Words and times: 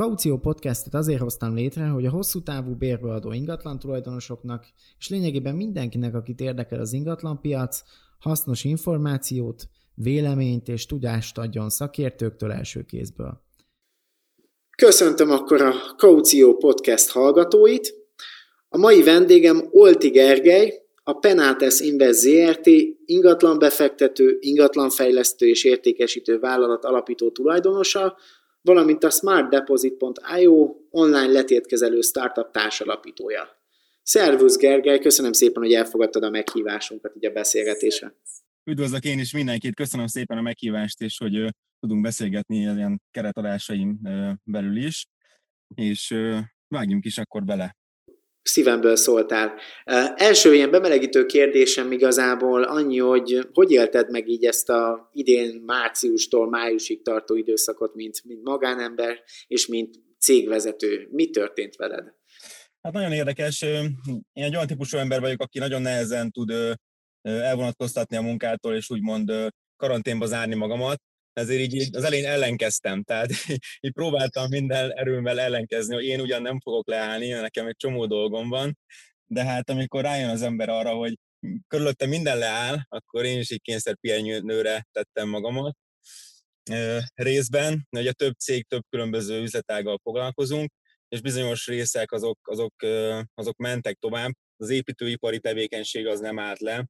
Kaució 0.00 0.38
Podcastet 0.38 0.94
azért 0.94 1.20
hoztam 1.20 1.54
létre, 1.54 1.86
hogy 1.86 2.06
a 2.06 2.10
hosszú 2.10 2.42
távú 2.42 2.74
bérbeadó 2.74 3.32
ingatlan 3.32 3.78
tulajdonosoknak, 3.78 4.64
és 4.98 5.08
lényegében 5.08 5.54
mindenkinek, 5.54 6.14
akit 6.14 6.40
érdekel 6.40 6.80
az 6.80 6.92
ingatlanpiac, 6.92 7.82
hasznos 8.18 8.64
információt, 8.64 9.62
véleményt 9.94 10.68
és 10.68 10.86
tudást 10.86 11.38
adjon 11.38 11.68
szakértőktől 11.68 12.52
első 12.52 12.82
kézből. 12.82 13.40
Köszöntöm 14.76 15.30
akkor 15.30 15.62
a 15.62 15.74
Kaució 15.96 16.56
Podcast 16.56 17.10
hallgatóit, 17.10 17.94
a 18.68 18.78
mai 18.78 19.02
vendégem 19.02 19.68
Olti 19.70 20.08
Gergely, 20.08 20.82
a 21.02 21.12
Penates 21.12 21.80
Invest 21.80 22.20
ZRT. 22.20 22.66
ingatlanbefektető, 23.04 24.36
ingatlanfejlesztő 24.40 25.48
és 25.48 25.64
értékesítő 25.64 26.38
vállalat 26.38 26.84
alapító 26.84 27.30
tulajdonosa, 27.30 28.16
valamint 28.62 29.04
a 29.04 29.10
smartdeposit.io 29.10 30.76
online 30.90 31.32
letétkezelő 31.32 32.00
startup 32.00 32.50
társalapítója. 32.50 33.58
Szervusz 34.02 34.56
Gergely, 34.56 34.98
köszönöm 34.98 35.32
szépen, 35.32 35.62
hogy 35.62 35.72
elfogadtad 35.72 36.22
a 36.22 36.30
meghívásunkat 36.30 37.16
így 37.16 37.26
a 37.26 37.30
beszélgetésre. 37.30 38.14
Üdvözlök 38.64 39.04
én 39.04 39.18
is 39.18 39.32
mindenkit, 39.32 39.74
köszönöm 39.74 40.06
szépen 40.06 40.38
a 40.38 40.42
meghívást, 40.42 41.00
és 41.00 41.18
hogy 41.18 41.54
tudunk 41.80 42.02
beszélgetni 42.02 42.56
ilyen 42.56 43.02
keretadásaim 43.10 44.00
belül 44.44 44.76
is, 44.76 45.06
és 45.74 46.14
vágjunk 46.68 47.04
is 47.04 47.18
akkor 47.18 47.44
bele 47.44 47.78
szívemből 48.42 48.96
szóltál. 48.96 49.54
Első 50.14 50.54
ilyen 50.54 50.70
bemelegítő 50.70 51.26
kérdésem 51.26 51.92
igazából 51.92 52.62
annyi, 52.62 52.98
hogy 52.98 53.48
hogy 53.52 53.70
élted 53.70 54.10
meg 54.10 54.28
így 54.28 54.44
ezt 54.44 54.68
a 54.68 55.10
idén 55.12 55.62
márciustól 55.66 56.48
májusig 56.48 57.02
tartó 57.02 57.36
időszakot, 57.36 57.94
mint, 57.94 58.24
mint 58.24 58.42
magánember 58.42 59.22
és 59.46 59.66
mint 59.66 59.94
cégvezető. 60.18 61.08
Mi 61.10 61.30
történt 61.30 61.76
veled? 61.76 62.12
Hát 62.82 62.92
nagyon 62.92 63.12
érdekes. 63.12 63.62
Én 63.62 64.44
egy 64.44 64.54
olyan 64.54 64.66
típusú 64.66 64.96
ember 64.98 65.20
vagyok, 65.20 65.40
aki 65.40 65.58
nagyon 65.58 65.82
nehezen 65.82 66.30
tud 66.30 66.52
elvonatkoztatni 67.22 68.16
a 68.16 68.22
munkától, 68.22 68.74
és 68.74 68.90
úgymond 68.90 69.32
karanténba 69.76 70.26
zárni 70.26 70.54
magamat 70.54 71.02
ezért 71.40 71.60
így 71.60 71.96
az 71.96 72.04
elején 72.04 72.26
ellenkeztem, 72.26 73.02
tehát 73.02 73.30
így 73.80 73.92
próbáltam 73.92 74.48
minden 74.48 74.92
erőmmel 74.92 75.40
ellenkezni, 75.40 75.94
hogy 75.94 76.04
én 76.04 76.20
ugyan 76.20 76.42
nem 76.42 76.60
fogok 76.60 76.88
leállni, 76.88 77.28
nekem 77.28 77.66
egy 77.66 77.76
csomó 77.76 78.06
dolgom 78.06 78.48
van, 78.48 78.78
de 79.26 79.44
hát 79.44 79.70
amikor 79.70 80.02
rájön 80.02 80.28
az 80.28 80.42
ember 80.42 80.68
arra, 80.68 80.94
hogy 80.94 81.18
körülötte 81.68 82.06
minden 82.06 82.38
leáll, 82.38 82.76
akkor 82.88 83.24
én 83.24 83.38
is 83.38 83.50
így 83.50 83.60
kényszer 83.60 83.96
pihenőre 83.96 84.86
tettem 84.92 85.28
magamat. 85.28 85.76
Részben, 87.14 87.86
a 87.90 88.12
több 88.12 88.34
cég, 88.34 88.66
több 88.66 88.82
különböző 88.88 89.40
üzletággal 89.42 90.00
foglalkozunk, 90.02 90.72
és 91.08 91.20
bizonyos 91.20 91.66
részek 91.66 92.12
azok, 92.12 92.38
azok, 92.42 92.74
azok 93.34 93.56
mentek 93.56 93.96
tovább. 93.98 94.30
Az 94.56 94.70
építőipari 94.70 95.40
tevékenység 95.40 96.06
az 96.06 96.20
nem 96.20 96.38
állt 96.38 96.60
le, 96.60 96.86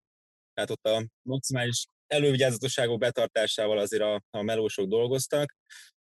tehát 0.55 0.71
ott 0.71 0.87
a 0.87 1.07
maximális 1.23 1.87
elővigyázatosságok 2.13 2.99
betartásával 2.99 3.79
azért 3.79 4.03
a, 4.03 4.23
a 4.31 4.43
melósok 4.43 4.89
dolgoztak, 4.89 5.57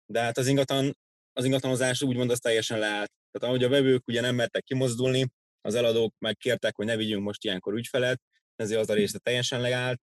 de 0.06 0.20
hát 0.20 0.38
az 0.38 0.46
ingatlan, 0.46 0.96
az 1.32 1.44
ingatlanozás 1.44 2.02
úgymond 2.02 2.30
az 2.30 2.38
teljesen 2.38 2.78
leállt. 2.78 3.12
Tehát 3.30 3.48
ahogy 3.48 3.64
a 3.64 3.68
vevők 3.68 4.06
ugye 4.06 4.20
nem 4.20 4.34
mertek 4.34 4.64
kimozdulni, 4.64 5.26
az 5.60 5.74
eladók 5.74 6.14
meg 6.18 6.36
kértek, 6.36 6.76
hogy 6.76 6.86
ne 6.86 6.96
vigyünk 6.96 7.22
most 7.22 7.44
ilyenkor 7.44 7.74
ügyfelet, 7.74 8.20
ezért 8.56 8.80
az 8.80 8.90
a 8.90 8.94
része 8.94 9.18
teljesen 9.18 9.60
leállt. 9.60 10.00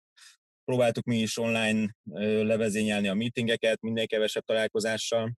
Próbáltuk 0.64 1.04
mi 1.04 1.18
is 1.18 1.38
online 1.38 1.96
levezényelni 2.42 3.08
a 3.08 3.14
meetingeket, 3.14 3.80
minél 3.80 4.06
kevesebb 4.06 4.44
találkozással, 4.44 5.32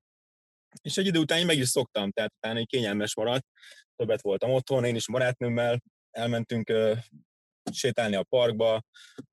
és 0.82 0.97
egy 0.97 1.06
idő 1.06 1.19
után 1.19 1.38
én 1.38 1.47
meg 1.47 1.59
is 1.59 1.69
szoktam, 1.69 2.10
tehát 2.10 2.32
utána 2.36 2.59
egy 2.59 2.66
kényelmes 2.66 3.14
maradt, 3.14 3.47
többet 3.97 4.22
voltam 4.22 4.50
otthon, 4.50 4.84
én 4.84 4.94
is 4.94 5.06
barátnőmmel, 5.06 5.82
elmentünk 6.10 6.72
sétálni 7.72 8.16
a 8.16 8.27
parkba, 8.28 8.82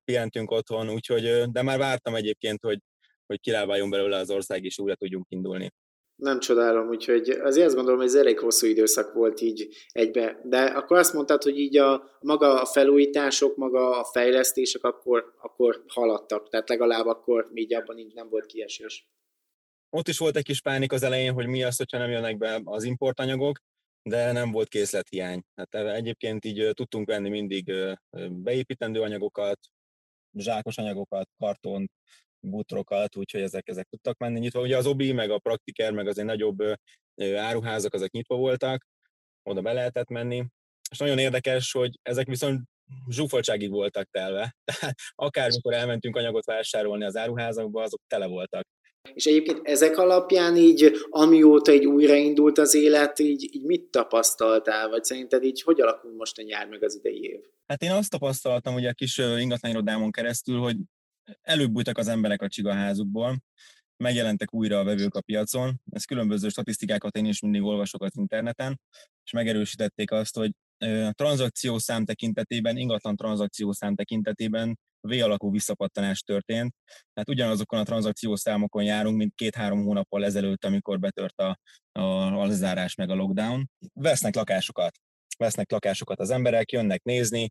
pihentünk 0.04 0.50
otthon, 0.50 0.90
úgyhogy, 0.90 1.50
de 1.50 1.62
már 1.62 1.78
vártam 1.78 2.14
egyébként, 2.14 2.62
hogy, 2.62 2.78
hogy 3.26 3.40
kilábáljon 3.40 3.90
belőle 3.90 4.16
az 4.16 4.30
ország, 4.30 4.64
és 4.64 4.78
újra 4.78 4.94
tudjunk 4.94 5.26
indulni. 5.28 5.72
Nem 6.16 6.40
csodálom, 6.40 6.88
úgyhogy 6.88 7.28
azért 7.28 7.66
azt 7.66 7.74
gondolom, 7.74 7.98
hogy 7.98 8.08
ez 8.08 8.14
elég 8.14 8.38
hosszú 8.38 8.66
időszak 8.66 9.12
volt 9.12 9.40
így 9.40 9.68
egybe. 9.88 10.40
De 10.44 10.62
akkor 10.62 10.98
azt 10.98 11.12
mondtad, 11.12 11.42
hogy 11.42 11.58
így 11.58 11.76
a 11.76 12.18
maga 12.20 12.60
a 12.60 12.66
felújítások, 12.66 13.56
maga 13.56 13.98
a 14.00 14.04
fejlesztések 14.04 14.84
akkor, 14.84 15.34
akkor 15.40 15.84
haladtak, 15.86 16.48
tehát 16.48 16.68
legalább 16.68 17.06
akkor 17.06 17.50
így 17.54 17.74
abban 17.74 17.98
így 17.98 18.14
nem 18.14 18.28
volt 18.28 18.46
kiesés. 18.46 19.08
Ott 19.90 20.08
is 20.08 20.18
volt 20.18 20.36
egy 20.36 20.44
kis 20.44 20.60
pánik 20.60 20.92
az 20.92 21.02
elején, 21.02 21.32
hogy 21.32 21.46
mi 21.46 21.62
az, 21.62 21.76
hogyha 21.76 21.98
nem 21.98 22.10
jönnek 22.10 22.38
be 22.38 22.60
az 22.64 22.84
importanyagok, 22.84 23.58
de 24.08 24.32
nem 24.32 24.50
volt 24.50 24.68
készlethiány. 24.68 25.42
Hát 25.54 25.74
egyébként 25.74 26.44
így 26.44 26.70
tudtunk 26.72 27.06
venni 27.06 27.28
mindig 27.28 27.72
beépítendő 28.28 29.00
anyagokat, 29.00 29.58
zsákos 30.32 30.78
anyagokat, 30.78 31.28
kartont, 31.38 31.90
bútorokat, 32.40 33.16
úgyhogy 33.16 33.40
ezek, 33.40 33.68
ezek 33.68 33.86
tudtak 33.86 34.18
menni 34.18 34.38
nyitva. 34.38 34.60
Ugye 34.60 34.76
az 34.76 34.86
OBI, 34.86 35.12
meg 35.12 35.30
a 35.30 35.38
Praktiker, 35.38 35.92
meg 35.92 36.06
az 36.06 36.18
egy 36.18 36.24
nagyobb 36.24 36.58
áruházak, 37.36 37.94
azok 37.94 38.10
nyitva 38.10 38.36
voltak, 38.36 38.86
oda 39.42 39.60
be 39.60 39.72
lehetett 39.72 40.08
menni. 40.08 40.46
És 40.90 40.98
nagyon 40.98 41.18
érdekes, 41.18 41.72
hogy 41.72 41.98
ezek 42.02 42.26
viszont 42.26 42.62
zsúfoltságig 43.08 43.70
voltak 43.70 44.08
telve. 44.10 44.54
Tehát 44.64 44.94
akármikor 45.14 45.74
elmentünk 45.74 46.16
anyagot 46.16 46.44
vásárolni 46.44 47.04
az 47.04 47.16
áruházakba, 47.16 47.82
azok 47.82 48.00
tele 48.06 48.26
voltak. 48.26 48.66
És 49.12 49.24
egyébként 49.24 49.60
ezek 49.62 49.96
alapján 49.98 50.56
így, 50.56 50.92
amióta 51.10 51.72
így 51.72 51.86
újraindult 51.86 52.58
az 52.58 52.74
élet, 52.74 53.18
így, 53.18 53.54
így 53.54 53.64
mit 53.64 53.90
tapasztaltál, 53.90 54.88
vagy 54.88 55.04
szerinted 55.04 55.44
így 55.44 55.62
hogy 55.62 55.80
alakul 55.80 56.14
most 56.14 56.38
a 56.38 56.42
nyár 56.42 56.68
meg 56.68 56.82
az 56.82 56.96
idei 56.96 57.22
év? 57.22 57.40
Hát 57.66 57.82
én 57.82 57.90
azt 57.90 58.10
tapasztaltam 58.10 58.74
ugye 58.74 58.88
a 58.88 58.92
kis 58.92 59.18
ingatlanirodámon 59.18 60.10
keresztül, 60.10 60.58
hogy 60.58 60.76
előbb 61.42 61.70
bújtak 61.70 61.98
az 61.98 62.08
emberek 62.08 62.42
a 62.42 62.48
csigaházukból, 62.48 63.42
megjelentek 63.96 64.54
újra 64.54 64.78
a 64.78 64.84
vevők 64.84 65.14
a 65.14 65.20
piacon. 65.20 65.80
Ez 65.90 66.04
különböző 66.04 66.48
statisztikákat 66.48 67.16
én 67.16 67.24
is 67.24 67.40
mindig 67.40 67.62
olvasok 67.62 68.02
az 68.02 68.16
interneten, 68.16 68.80
és 69.24 69.32
megerősítették 69.32 70.10
azt, 70.10 70.36
hogy 70.36 70.50
tranzakció 71.10 71.78
szám 71.78 72.04
tekintetében, 72.04 72.76
ingatlan 72.76 73.16
tranzakció 73.16 73.72
szám 73.72 73.94
tekintetében 75.04 75.28
V-alakú 75.28 75.50
visszapattanás 75.50 76.20
történt. 76.20 76.74
Tehát 77.12 77.28
ugyanazokon 77.28 77.78
a 77.78 77.84
tranzakciós 77.84 78.40
számokon 78.40 78.84
járunk, 78.84 79.16
mint 79.16 79.34
két-három 79.34 79.82
hónappal 79.82 80.24
ezelőtt, 80.24 80.64
amikor 80.64 80.98
betört 80.98 81.40
a, 81.40 81.58
a, 81.92 82.00
a 82.40 82.46
lezárás 82.46 82.94
meg 82.94 83.10
a 83.10 83.14
lockdown. 83.14 83.70
Vesznek 83.92 84.34
lakásokat. 84.34 84.98
Vesznek 85.38 85.70
lakásokat 85.70 86.20
az 86.20 86.30
emberek, 86.30 86.72
jönnek 86.72 87.02
nézni, 87.02 87.50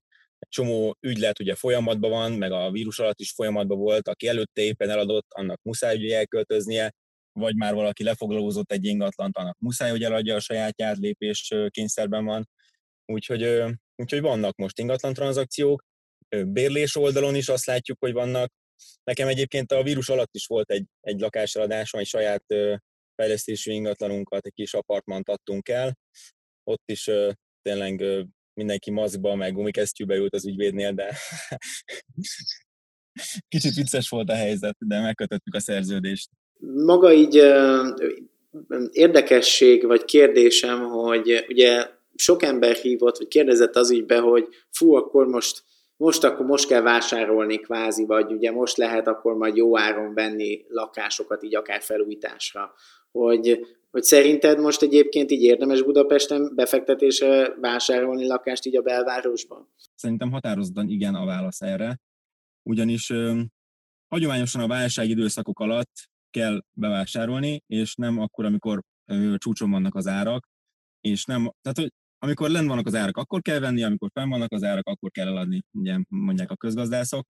csomó 0.50 0.98
ügylet 1.00 1.40
ugye 1.40 1.56
folyamatban 1.56 2.10
van, 2.10 2.32
meg 2.32 2.52
a 2.52 2.72
vírus 2.72 3.00
alatt 3.00 3.20
is 3.20 3.32
folyamatban 3.32 3.78
volt, 3.78 4.08
aki 4.08 4.28
előtte 4.28 4.62
éppen 4.62 4.90
eladott, 4.90 5.28
annak 5.30 5.60
muszáj 5.62 5.96
ugye 5.96 6.18
elköltöznie, 6.18 6.92
vagy 7.32 7.56
már 7.56 7.74
valaki 7.74 8.04
lefoglalózott 8.04 8.72
egy 8.72 8.86
ingatlant, 8.86 9.38
annak 9.38 9.58
muszáj, 9.60 9.90
hogy 9.90 10.04
eladja 10.04 10.36
a 10.36 10.40
sajátját, 10.40 10.98
lépés 10.98 11.54
kényszerben 11.70 12.26
van. 12.26 12.50
Úgyhogy, 13.06 13.64
úgyhogy 13.96 14.22
vannak 14.22 14.56
most 14.56 14.80
ingatlan 14.80 15.14
tranzakciók, 15.14 15.84
bérlés 16.48 16.96
oldalon 16.96 17.36
is 17.36 17.50
azt 17.50 17.66
látjuk, 17.66 17.98
hogy 18.00 18.14
vannak. 18.14 18.52
Nekem 19.04 19.28
egyébként 19.28 19.72
a 19.72 19.84
vírus 19.84 20.10
alatt 20.10 20.36
is 20.36 20.46
volt 20.46 20.72
egy, 20.72 20.86
egy 21.02 21.20
lakásadásom, 21.20 22.00
egy 22.00 22.08
saját 22.08 22.44
fejlesztésű 23.16 23.72
ingatlanunkat, 23.72 24.46
egy 24.46 24.54
kis 24.54 24.74
apartmant 24.74 25.30
adtunk 25.30 25.70
el. 25.70 25.98
Ott 26.64 26.84
is 26.86 27.10
tényleg 27.62 28.04
mindenki 28.54 28.92
maszkba, 28.92 29.36
meg 29.36 29.54
gumikesztyűbe 29.54 30.16
ült 30.16 30.34
az 30.34 30.48
ügyvédnél, 30.48 30.94
de 30.94 31.10
kicsit 33.56 33.74
vicces 33.74 34.10
volt 34.10 34.30
a 34.30 34.36
helyzet, 34.36 34.76
de 34.80 35.02
megkötöttük 35.02 35.54
a 35.54 35.60
szerződést. 35.60 36.30
Maga 36.86 37.14
így 37.14 37.36
érdekesség 38.92 39.86
vagy 39.86 40.06
kérdésem, 40.06 40.80
hogy 40.80 41.46
ugye 41.50 41.88
sok 42.16 42.44
ember 42.44 42.76
hívott, 42.76 43.18
vagy 43.18 43.28
kérdezett 43.28 43.76
az 43.76 43.92
ügybe, 43.92 44.20
hogy 44.20 44.48
fú, 44.72 44.94
akkor 44.94 45.28
most 45.28 45.64
most 45.98 46.24
akkor 46.24 46.46
most 46.46 46.68
kell 46.68 46.82
vásárolni 46.82 47.58
kvázi, 47.58 48.06
vagy 48.06 48.32
ugye 48.32 48.52
most 48.52 48.78
lehet 48.78 49.08
akkor 49.08 49.36
majd 49.36 49.56
jó 49.56 49.78
áron 49.78 50.14
venni 50.14 50.66
lakásokat, 50.68 51.44
így 51.44 51.56
akár 51.56 51.82
felújításra, 51.82 52.74
hogy 53.12 53.68
Hogy 53.94 54.04
szerinted 54.04 54.60
most 54.60 54.82
egyébként 54.82 55.32
így 55.32 55.42
érdemes 55.42 55.82
Budapesten 55.84 56.52
befektetésre 56.56 57.56
vásárolni 57.62 58.28
lakást 58.28 58.66
így 58.66 58.78
a 58.78 58.82
belvárosban? 58.82 59.70
Szerintem 59.96 60.32
határozottan 60.32 60.88
igen 60.88 61.16
a 61.16 61.26
válasz 61.26 61.62
erre, 61.62 62.00
ugyanis 62.70 63.10
ö, 63.10 63.42
hagyományosan 64.08 64.62
a 64.62 64.68
válság 64.68 65.10
időszakok 65.10 65.60
alatt 65.60 66.10
kell 66.30 66.64
bevásárolni, 66.72 67.64
és 67.68 67.96
nem 67.96 68.20
akkor, 68.20 68.46
amikor 68.46 68.82
ö, 69.06 69.34
csúcson 69.38 69.72
vannak 69.72 69.96
az 69.96 70.08
árak, 70.08 70.48
és 71.02 71.26
nem, 71.26 71.52
tehát 71.62 71.78
hogy 71.78 71.92
amikor 72.24 72.50
len 72.50 72.68
vannak 72.68 72.86
az 72.86 72.96
árak, 72.96 73.18
akkor 73.18 73.42
kell 73.42 73.60
venni, 73.60 73.84
amikor 73.84 74.10
fenn 74.14 74.30
vannak 74.30 74.52
az 74.52 74.64
árak, 74.64 74.88
akkor 74.88 75.12
kell 75.12 75.28
eladni, 75.28 75.62
ugye 75.72 75.98
mondják 76.08 76.52
a 76.52 76.56
közgazdászok. 76.56 77.28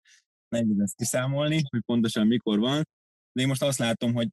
Nehéz 0.48 0.80
ezt 0.80 0.96
kiszámolni, 0.96 1.60
hogy 1.70 1.80
pontosan 1.86 2.26
mikor 2.26 2.58
van, 2.58 2.82
de 3.32 3.42
én 3.42 3.48
most 3.48 3.62
azt 3.62 3.78
látom, 3.78 4.14
hogy 4.14 4.28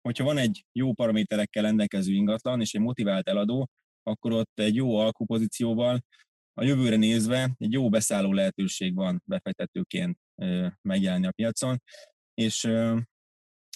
hogyha 0.00 0.24
van 0.24 0.38
egy 0.38 0.64
jó 0.72 0.92
paraméterekkel 0.92 1.62
rendelkező 1.62 2.12
ingatlan 2.12 2.60
és 2.60 2.74
egy 2.74 2.80
motivált 2.80 3.28
eladó, 3.28 3.68
akkor 4.02 4.32
ott 4.32 4.60
egy 4.60 4.74
jó 4.74 4.96
alkupozícióval 4.96 6.00
a 6.54 6.64
jövőre 6.64 6.96
nézve 6.96 7.54
egy 7.58 7.72
jó 7.72 7.88
beszálló 7.88 8.32
lehetőség 8.32 8.94
van 8.94 9.22
befektetőként 9.24 10.18
megjelenni 10.82 11.26
a 11.26 11.32
piacon, 11.32 11.82
és 12.34 12.64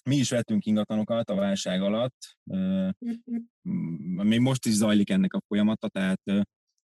mi 0.04 0.16
is 0.16 0.30
vettünk 0.30 0.64
ingatlanokat 0.64 1.30
a 1.30 1.34
válság 1.34 1.82
alatt, 1.82 2.36
még 4.22 4.40
most 4.40 4.66
is 4.66 4.72
zajlik 4.72 5.10
ennek 5.10 5.32
a 5.32 5.42
folyamata, 5.48 5.88
tehát 5.88 6.20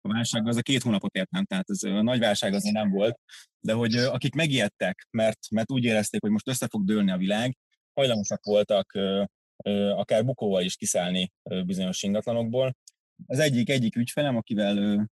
a 0.01 0.09
válság 0.09 0.49
az 0.49 0.57
a 0.57 0.63
két 0.63 0.83
hónapot 0.83 1.15
értem, 1.15 1.45
tehát 1.45 1.71
ez 1.71 1.83
a 1.83 2.03
nagy 2.03 2.19
válság 2.19 2.55
azért 2.55 2.75
nem 2.75 2.91
volt, 2.91 3.21
de 3.61 3.73
hogy 3.73 3.95
akik 3.95 4.35
megijedtek, 4.35 5.07
mert, 5.11 5.39
mert 5.51 5.71
úgy 5.71 5.85
érezték, 5.85 6.21
hogy 6.21 6.31
most 6.31 6.49
össze 6.49 6.69
fog 6.69 6.85
dőlni 6.85 7.11
a 7.11 7.17
világ, 7.17 7.57
hajlamosak 7.95 8.45
voltak 8.45 8.99
akár 9.97 10.25
bukóval 10.25 10.63
is 10.63 10.77
kiszállni 10.77 11.33
bizonyos 11.65 12.03
ingatlanokból. 12.03 12.77
Az 13.27 13.39
egyik, 13.39 13.71
egyik 13.71 13.97
ügyfelem, 13.97 14.37
akivel 14.37 15.09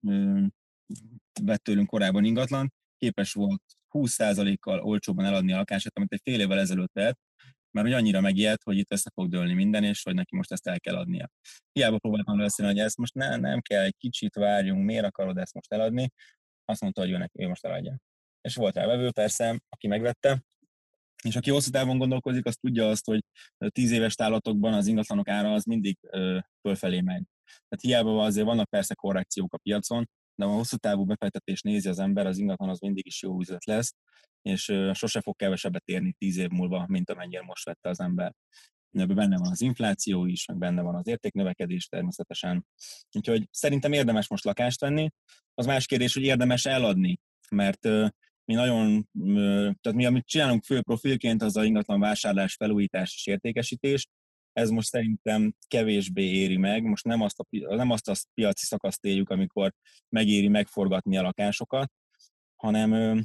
vett 1.43 1.63
tőlünk 1.63 1.89
korábban 1.89 2.25
ingatlan, 2.25 2.73
képes 2.99 3.33
volt 3.33 3.63
20%-kal 3.91 4.81
olcsóban 4.81 5.25
eladni 5.25 5.53
a 5.53 5.57
lakását, 5.57 5.97
amit 5.97 6.13
egy 6.13 6.21
fél 6.23 6.41
évvel 6.41 6.59
ezelőtt 6.59 6.93
vett, 6.93 7.19
mert 7.71 7.87
hogy 7.87 7.97
annyira 7.97 8.21
megijedt, 8.21 8.63
hogy 8.63 8.79
itt 8.79 8.93
össze 8.93 9.11
fog 9.15 9.29
dőlni 9.29 9.55
minden, 9.55 9.85
és 9.85 10.03
hogy 10.03 10.15
neki 10.15 10.37
most 10.37 10.53
ezt 10.53 10.67
el 10.67 10.81
kell 10.81 10.97
adnia. 10.97 11.31
Hiába 11.73 11.99
próbáltam 11.99 12.39
először, 12.39 12.67
hogy 12.67 12.79
ezt 12.79 12.97
most 12.97 13.15
ne, 13.15 13.37
nem 13.37 13.61
kell, 13.61 13.83
egy 13.83 13.97
kicsit 13.97 14.35
várjunk, 14.35 14.85
miért 14.85 15.05
akarod 15.05 15.39
ezt 15.39 15.55
most 15.55 15.73
eladni? 15.73 16.11
Azt 16.65 16.81
mondta, 16.81 17.01
hogy 17.01 17.11
ő, 17.11 17.17
neki, 17.17 17.43
ő 17.43 17.49
most 17.49 17.65
eladja. 17.65 17.99
És 18.41 18.55
volt 18.55 18.75
rá 18.75 18.87
vevő, 18.87 19.11
persze, 19.11 19.61
aki 19.69 19.87
megvette, 19.87 20.43
és 21.23 21.37
aki 21.37 21.51
hosszú 21.51 21.71
távon 21.71 21.99
gondolkozik, 21.99 22.47
az 22.47 22.57
tudja 22.57 22.89
azt, 22.89 23.05
hogy 23.05 23.25
tíz 23.69 23.91
éves 23.91 24.15
tálatokban 24.15 24.73
az 24.73 24.87
ingatlanok 24.87 25.29
ára 25.29 25.53
az 25.53 25.65
mindig 25.65 25.99
ö, 26.01 26.39
fölfelé 26.61 27.01
megy. 27.01 27.23
Tehát 27.45 27.81
hiába 27.81 28.25
azért 28.25 28.47
vannak 28.47 28.69
persze 28.69 28.95
korrekciók 28.95 29.53
a 29.55 29.59
piacon, 29.59 30.09
de 30.41 30.47
ha 30.47 30.53
hosszú 30.53 30.77
távú 30.77 31.05
befektetés 31.05 31.61
nézi 31.61 31.89
az 31.89 31.99
ember, 31.99 32.27
az 32.27 32.39
ingatlan 32.39 32.69
az 32.69 32.81
mindig 32.81 33.07
is 33.07 33.23
jó 33.23 33.41
üzlet 33.41 33.65
lesz, 33.65 33.95
és 34.43 34.73
sose 34.93 35.21
fog 35.21 35.37
kevesebbet 35.37 35.83
érni 35.85 36.13
tíz 36.19 36.37
év 36.37 36.49
múlva, 36.49 36.85
mint 36.89 37.11
amennyire 37.11 37.43
most 37.43 37.65
vette 37.65 37.89
az 37.89 38.01
ember. 38.01 38.35
Ebben 38.91 39.17
benne 39.17 39.37
van 39.37 39.51
az 39.51 39.61
infláció 39.61 40.27
is, 40.27 40.47
meg 40.47 40.59
benne 40.59 40.83
van 40.83 40.95
az 40.95 41.07
értéknövekedés 41.07 41.87
természetesen. 41.87 42.67
Úgyhogy 43.13 43.49
szerintem 43.51 43.93
érdemes 43.93 44.29
most 44.29 44.45
lakást 44.45 44.81
venni. 44.81 45.11
Az 45.55 45.67
más 45.67 45.87
kérdés, 45.87 46.15
hogy 46.15 46.23
érdemes 46.23 46.67
eladni, 46.67 47.19
mert 47.51 47.85
mi 48.45 48.55
nagyon, 48.55 49.09
tehát 49.81 49.93
mi 49.95 50.07
amit 50.07 50.27
csinálunk 50.27 50.65
fő 50.65 50.81
profilként, 50.81 51.43
az 51.43 51.57
a 51.57 51.65
ingatlan 51.65 52.01
vásárlás, 52.01 52.55
felújítás 52.55 53.15
és 53.15 53.27
értékesítés. 53.27 54.07
Ez 54.53 54.71
most 54.71 54.89
szerintem 54.89 55.55
kevésbé 55.69 56.23
éri 56.23 56.57
meg. 56.57 56.83
Most 56.83 57.05
nem 57.05 57.21
azt 57.21 57.39
a, 57.39 57.75
nem 57.75 57.91
azt 57.91 58.09
a 58.09 58.15
piaci 58.35 58.67
szakaszt 58.67 59.05
éljük, 59.05 59.31
amikor 59.31 59.73
megéri 60.09 60.49
megforgatni 60.49 61.17
a 61.17 61.23
lakásokat, 61.23 61.93
hanem 62.57 63.23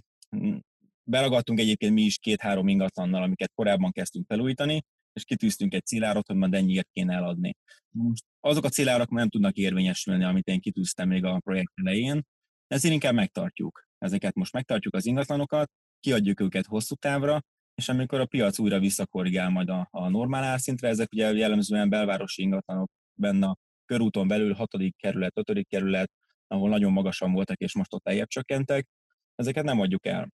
beragadtunk 1.04 1.60
egyébként 1.60 1.94
mi 1.94 2.01
is 2.01 2.18
két-három 2.18 2.68
ingatlannal, 2.68 3.24
amiket 3.24 3.51
korábban 3.56 3.92
kezdtünk 3.92 4.25
felújítani, 4.27 4.83
és 5.13 5.24
kitűztünk 5.24 5.74
egy 5.74 5.86
célárat, 5.86 6.27
hogy 6.27 6.36
majd 6.36 6.54
ennyiért 6.54 6.89
kéne 6.92 7.13
eladni. 7.13 7.56
Most 7.89 8.24
azok 8.39 8.63
a 8.63 8.69
célárak 8.69 9.10
nem 9.10 9.30
tudnak 9.30 9.56
érvényesülni, 9.56 10.24
amit 10.24 10.48
én 10.48 10.60
kitűztem 10.60 11.07
még 11.07 11.24
a 11.24 11.39
projekt 11.39 11.72
elején, 11.75 12.24
ezért 12.68 12.94
inkább 12.94 13.13
megtartjuk 13.13 13.86
ezeket 13.98 14.36
most 14.36 14.54
megtartjuk 14.54 14.94
az 14.94 15.06
ingatlanokat, 15.06 15.72
kiadjuk 16.00 16.39
őket 16.39 16.66
hosszú 16.66 16.95
távra, 16.95 17.42
és 17.75 17.89
amikor 17.89 18.19
a 18.19 18.25
piac 18.25 18.60
újra 18.60 18.80
visszakorrigál 18.80 19.50
majd 19.50 19.69
a, 19.69 19.88
a 19.92 20.10
normál 20.10 20.44
árszintre, 20.44 20.88
ezek 20.88 21.12
ugye 21.12 21.33
jellemzően 21.33 21.89
belvárosi 21.89 22.42
ingatlanok 22.42 22.92
benne 23.13 23.48
a 23.48 23.57
körúton 23.86 24.27
belül 24.27 24.54
6. 24.54 24.69
kerület, 24.98 25.38
5. 25.38 25.68
kerület, 25.68 26.12
ahol 26.48 26.69
nagyon 26.69 26.92
magasan 26.92 27.33
voltak, 27.33 27.57
és 27.57 27.75
most 27.75 27.94
ott 27.94 28.07
eljebb 28.07 28.27
csökkentek, 28.27 28.88
ezeket 29.36 29.63
nem 29.63 29.80
adjuk 29.80 30.06
el. 30.06 30.30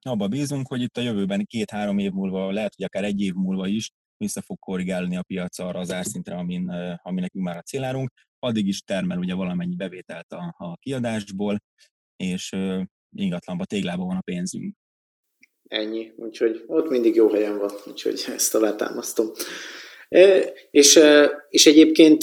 Abba 0.00 0.28
bízunk, 0.28 0.66
hogy 0.66 0.82
itt 0.82 0.96
a 0.96 1.00
jövőben 1.00 1.44
két-három 1.44 1.98
év 1.98 2.10
múlva, 2.10 2.50
lehet, 2.50 2.74
hogy 2.74 2.84
akár 2.84 3.04
egy 3.04 3.20
év 3.20 3.34
múlva 3.34 3.66
is 3.66 3.90
vissza 4.16 4.42
fog 4.42 4.58
korrigálni 4.58 5.16
a 5.16 5.22
piac 5.22 5.58
arra 5.58 5.78
az 5.78 5.92
árszintre, 5.92 6.36
amin, 6.36 6.68
ami 7.02 7.20
nekünk 7.20 7.44
már 7.44 7.56
a 7.56 7.62
célárunk. 7.62 8.12
Addig 8.38 8.66
is 8.66 8.82
termel 8.82 9.18
ugye 9.18 9.34
valamennyi 9.34 9.74
bevételt 9.74 10.32
a, 10.32 10.54
a 10.58 10.76
kiadásból, 10.76 11.60
és 12.16 12.56
ingatlanba, 13.16 13.64
téglában 13.64 14.06
van 14.06 14.16
a 14.16 14.20
pénzünk. 14.20 14.76
Ennyi, 15.68 16.12
úgyhogy 16.16 16.64
ott 16.66 16.88
mindig 16.88 17.14
jó 17.14 17.28
helyen 17.28 17.58
van, 17.58 17.70
úgyhogy 17.86 18.24
ezt 18.34 18.54
alátámasztom. 18.54 19.30
E, 20.08 20.52
és, 20.70 21.00
és 21.48 21.66
egyébként 21.66 22.22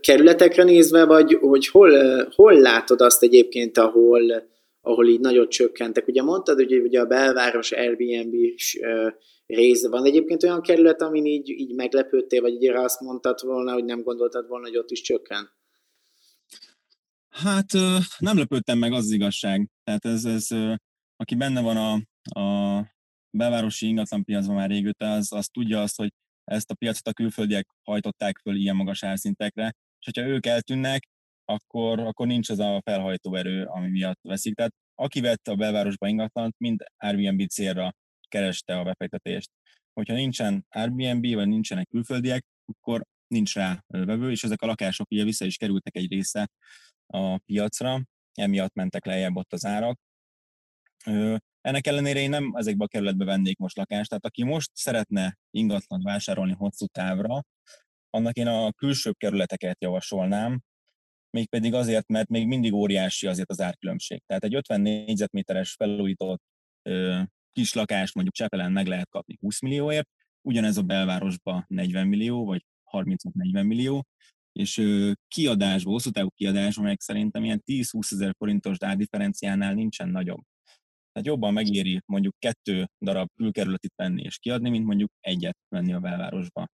kerületekre 0.00 0.64
nézve, 0.64 1.04
vagy 1.04 1.32
hogy 1.40 1.68
hol, 1.68 2.22
hol 2.34 2.60
látod 2.60 3.00
azt 3.00 3.22
egyébként, 3.22 3.78
ahol, 3.78 4.48
ahol 4.80 5.08
így 5.08 5.20
nagyot 5.20 5.50
csökkentek? 5.50 6.08
Ugye 6.08 6.22
mondtad, 6.22 6.56
hogy 6.56 6.80
ugye 6.80 7.00
a 7.00 7.06
belváros 7.06 7.72
Airbnb 7.72 8.34
is 8.34 8.78
rész 9.46 9.86
van. 9.86 10.04
Egyébként 10.04 10.42
olyan 10.42 10.62
kerület, 10.62 11.02
amin 11.02 11.24
így, 11.24 11.48
így 11.48 11.74
meglepődtél, 11.74 12.40
vagy 12.40 12.54
ugye 12.54 12.80
azt 12.80 13.00
mondtad 13.00 13.40
volna, 13.42 13.72
hogy 13.72 13.84
nem 13.84 14.02
gondoltad 14.02 14.48
volna, 14.48 14.66
hogy 14.66 14.76
ott 14.76 14.90
is 14.90 15.00
csökken? 15.00 15.50
Hát 17.28 17.72
nem 18.18 18.38
lepődtem 18.38 18.78
meg, 18.78 18.92
az, 18.92 19.04
az 19.04 19.10
igazság. 19.10 19.68
Tehát 19.84 20.04
ez, 20.04 20.24
ez 20.24 20.46
aki 21.16 21.34
benne 21.34 21.60
van 21.60 21.76
a, 21.76 22.02
a 22.22 22.82
belvárosi 23.30 23.86
ingatlanpiacban 23.86 24.56
már 24.56 24.68
régóta, 24.68 25.12
az, 25.12 25.32
az 25.32 25.46
tudja 25.46 25.82
azt, 25.82 25.96
hogy 25.96 26.12
ezt 26.44 26.70
a 26.70 26.74
piacot 26.74 27.06
a 27.06 27.12
külföldiek 27.12 27.66
hajtották 27.82 28.38
föl 28.38 28.56
ilyen 28.56 28.76
magas 28.76 29.02
árszintekre, 29.02 29.72
és 29.98 30.04
hogyha 30.04 30.30
ők 30.30 30.46
eltűnnek, 30.46 31.08
akkor, 31.44 32.00
akkor 32.00 32.26
nincs 32.26 32.48
az 32.48 32.58
a 32.58 32.80
felhajtó 32.84 33.34
erő, 33.34 33.64
ami 33.64 33.88
miatt 33.88 34.20
veszik. 34.22 34.54
Tehát 34.54 34.72
aki 34.94 35.20
vette 35.20 35.50
a 35.50 35.54
belvárosba 35.54 36.08
ingatlant, 36.08 36.54
mind 36.58 36.84
Airbnb 36.96 37.46
célra 37.46 37.92
kereste 38.28 38.78
a 38.78 38.84
befektetést. 38.84 39.50
Hogyha 39.92 40.14
nincsen 40.14 40.66
Airbnb, 40.68 41.34
vagy 41.34 41.48
nincsenek 41.48 41.88
külföldiek, 41.88 42.44
akkor 42.64 43.02
nincs 43.26 43.54
rá 43.54 43.84
vevő, 43.86 44.30
és 44.30 44.44
ezek 44.44 44.62
a 44.62 44.66
lakások 44.66 45.10
ugye 45.10 45.24
vissza 45.24 45.44
is 45.44 45.56
kerültek 45.56 45.96
egy 45.96 46.10
része 46.10 46.48
a 47.06 47.38
piacra, 47.38 48.02
emiatt 48.34 48.74
mentek 48.74 49.04
lejjebb 49.04 49.36
ott 49.36 49.52
az 49.52 49.64
árak. 49.64 49.98
Ennek 51.68 51.86
ellenére 51.86 52.20
én 52.20 52.30
nem 52.30 52.52
ezekbe 52.54 52.84
a 52.84 52.88
kerületbe 52.88 53.24
vennék 53.24 53.58
most 53.58 53.76
lakást, 53.76 54.08
tehát 54.08 54.24
aki 54.24 54.44
most 54.44 54.70
szeretne 54.74 55.38
ingatlan 55.50 56.02
vásárolni 56.02 56.52
hosszú 56.52 56.86
távra, 56.86 57.42
annak 58.10 58.36
én 58.36 58.46
a 58.46 58.72
külső 58.72 59.12
kerületeket 59.12 59.80
javasolnám, 59.80 60.60
mégpedig 61.30 61.74
azért, 61.74 62.08
mert 62.08 62.28
még 62.28 62.46
mindig 62.46 62.72
óriási 62.72 63.26
azért 63.26 63.50
az 63.50 63.60
árkülönbség. 63.60 64.22
Tehát 64.26 64.44
egy 64.44 64.54
50 64.54 64.80
négyzetméteres 64.80 65.72
felújított 65.72 66.42
ö, 66.82 67.20
kis 67.52 67.74
lakást 67.74 68.14
mondjuk 68.14 68.36
Csepelen 68.36 68.72
meg 68.72 68.86
lehet 68.86 69.08
kapni 69.08 69.36
20 69.40 69.60
millióért, 69.60 70.08
ugyanez 70.48 70.76
a 70.76 70.82
belvárosban 70.82 71.64
40 71.66 72.06
millió, 72.06 72.44
vagy 72.44 72.64
30-40 72.92 73.66
millió, 73.66 74.06
és 74.52 74.82
kiadásban, 75.34 75.92
hosszú 75.92 76.10
távú 76.10 76.28
kiadásban 76.28 76.84
meg 76.84 77.00
szerintem 77.00 77.44
ilyen 77.44 77.62
10-20 77.66 78.12
ezer 78.12 78.34
forintos 78.38 78.76
ádifferenciánál 78.80 79.74
nincsen 79.74 80.08
nagyobb. 80.08 80.42
Tehát 81.18 81.32
jobban 81.32 81.52
megéri 81.52 82.00
mondjuk 82.06 82.34
kettő 82.38 82.86
darab 83.00 83.28
külkerületit 83.36 83.92
venni 83.96 84.22
és 84.22 84.38
kiadni, 84.38 84.70
mint 84.70 84.86
mondjuk 84.86 85.10
egyet 85.20 85.56
venni 85.68 85.92
a 85.92 85.98
belvárosba. 85.98 86.66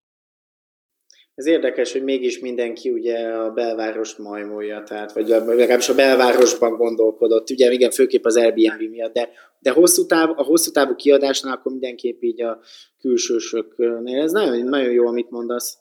Ez 1.35 1.47
érdekes, 1.47 1.93
hogy 1.93 2.03
mégis 2.03 2.39
mindenki 2.39 2.91
ugye 2.91 3.29
a 3.29 3.53
belvárost 3.53 4.19
majmolja, 4.19 4.83
tehát, 4.83 5.13
vagy 5.13 5.29
legalábbis 5.29 5.89
a 5.89 5.95
belvárosban 5.95 6.77
gondolkodott, 6.77 7.51
ugye 7.51 7.73
igen, 7.73 7.91
főképp 7.91 8.25
az 8.25 8.37
Airbnb 8.37 8.91
miatt, 8.91 9.13
de, 9.13 9.29
de 9.59 9.71
hosszú 9.71 10.07
táv, 10.07 10.39
a 10.39 10.43
hosszú 10.43 10.71
távú 10.71 10.95
kiadásnál 10.95 11.53
akkor 11.53 11.73
mindenképp 11.73 12.23
így 12.23 12.43
a 12.43 12.61
külsősöknél. 12.99 14.23
Ez 14.23 14.33
nagyon, 14.33 14.67
nagyon 14.67 14.93
jó, 14.93 15.07
amit 15.07 15.31
mondasz. 15.31 15.79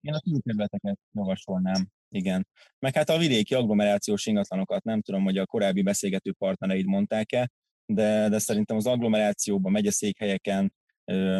Én 0.00 0.14
a 0.14 0.20
külterületeket 0.20 0.98
javasolnám, 1.12 1.88
igen. 2.08 2.46
Meg 2.78 2.94
hát 2.94 3.08
a 3.08 3.18
vidéki 3.18 3.54
agglomerációs 3.54 4.26
ingatlanokat, 4.26 4.84
nem 4.84 5.00
tudom, 5.00 5.24
hogy 5.24 5.38
a 5.38 5.46
korábbi 5.46 5.82
beszélgető 5.82 6.32
partnereid 6.32 6.86
mondták-e, 6.86 7.50
de, 7.86 8.28
de 8.28 8.38
szerintem 8.38 8.76
az 8.76 8.86
agglomerációban, 8.86 9.72
megyeszékhelyeken 9.72 10.72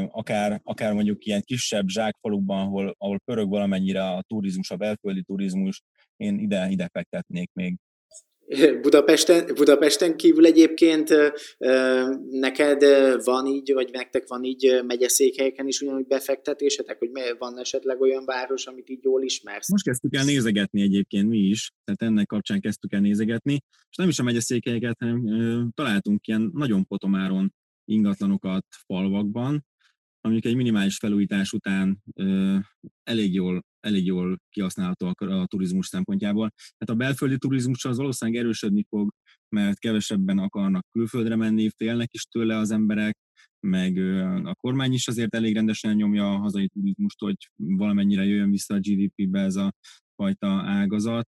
akár, 0.09 0.61
akár 0.63 0.93
mondjuk 0.93 1.25
ilyen 1.25 1.43
kisebb 1.43 1.87
zsákfalukban, 1.89 2.61
ahol, 2.61 2.95
ahol 2.99 3.19
pörög 3.25 3.49
valamennyire 3.49 4.05
a 4.05 4.23
turizmus, 4.23 4.71
a 4.71 4.77
belföldi 4.77 5.23
turizmus, 5.23 5.83
én 6.17 6.39
ide, 6.39 6.69
ide 6.69 6.89
fektetnék 6.93 7.51
még. 7.53 7.77
Budapesten, 8.81 9.55
Budapesten 9.55 10.17
kívül 10.17 10.47
egyébként 10.47 11.09
neked 12.31 12.85
van 13.25 13.47
így, 13.47 13.73
vagy 13.73 13.91
nektek 13.93 14.29
van 14.29 14.45
így 14.45 14.81
megyeszékhelyeken 14.87 15.67
is 15.67 15.81
ugyanúgy 15.81 16.07
befektetésetek, 16.07 16.99
hogy 16.99 17.11
van 17.39 17.59
esetleg 17.59 18.01
olyan 18.01 18.25
város, 18.25 18.67
amit 18.67 18.89
így 18.89 19.03
jól 19.03 19.23
ismersz? 19.23 19.71
Most 19.71 19.85
kezdtük 19.85 20.15
el 20.15 20.25
nézegetni 20.25 20.83
egyébként 20.83 21.29
mi 21.29 21.39
is, 21.39 21.71
tehát 21.85 22.03
ennek 22.13 22.27
kapcsán 22.27 22.61
kezdtük 22.61 22.93
el 22.93 23.01
nézegetni, 23.01 23.61
és 23.91 23.97
nem 23.97 24.09
is 24.09 24.19
a 24.19 24.23
megyeszékhelyeket, 24.23 24.97
hanem 24.99 25.71
találtunk 25.75 26.27
ilyen 26.27 26.51
nagyon 26.55 26.87
potomáron 26.87 27.55
ingatlanokat 27.85 28.67
falvakban, 28.87 29.67
amik 30.21 30.45
egy 30.45 30.57
minimális 30.57 30.97
felújítás 30.97 31.53
után 31.53 32.03
elég, 33.03 33.35
jól, 33.35 33.65
elég 33.85 34.05
jól 34.05 34.39
kihasználhatóak 34.51 35.21
a 35.21 35.47
turizmus 35.47 35.87
szempontjából. 35.87 36.51
Tehát 36.57 36.89
a 36.89 36.95
belföldi 36.95 37.39
turizmus 37.39 37.85
az 37.85 37.97
valószínűleg 37.97 38.41
erősödni 38.41 38.87
fog, 38.89 39.13
mert 39.49 39.79
kevesebben 39.79 40.39
akarnak 40.39 40.87
külföldre 40.91 41.37
menni, 41.37 41.71
félnek 41.77 42.13
is 42.13 42.25
tőle 42.25 42.57
az 42.57 42.71
emberek, 42.71 43.19
meg 43.67 43.99
a 44.45 44.55
kormány 44.55 44.93
is 44.93 45.09
azért 45.09 45.35
elég 45.35 45.55
rendesen 45.55 45.95
nyomja 45.97 46.33
a 46.33 46.39
hazai 46.39 46.69
turizmust, 46.69 47.19
hogy 47.19 47.37
valamennyire 47.57 48.25
jöjjön 48.25 48.51
vissza 48.51 48.75
a 48.75 48.79
GDP-be 48.79 49.41
ez 49.41 49.57
a 49.57 49.75
fajta 50.15 50.47
ágazat. 50.65 51.29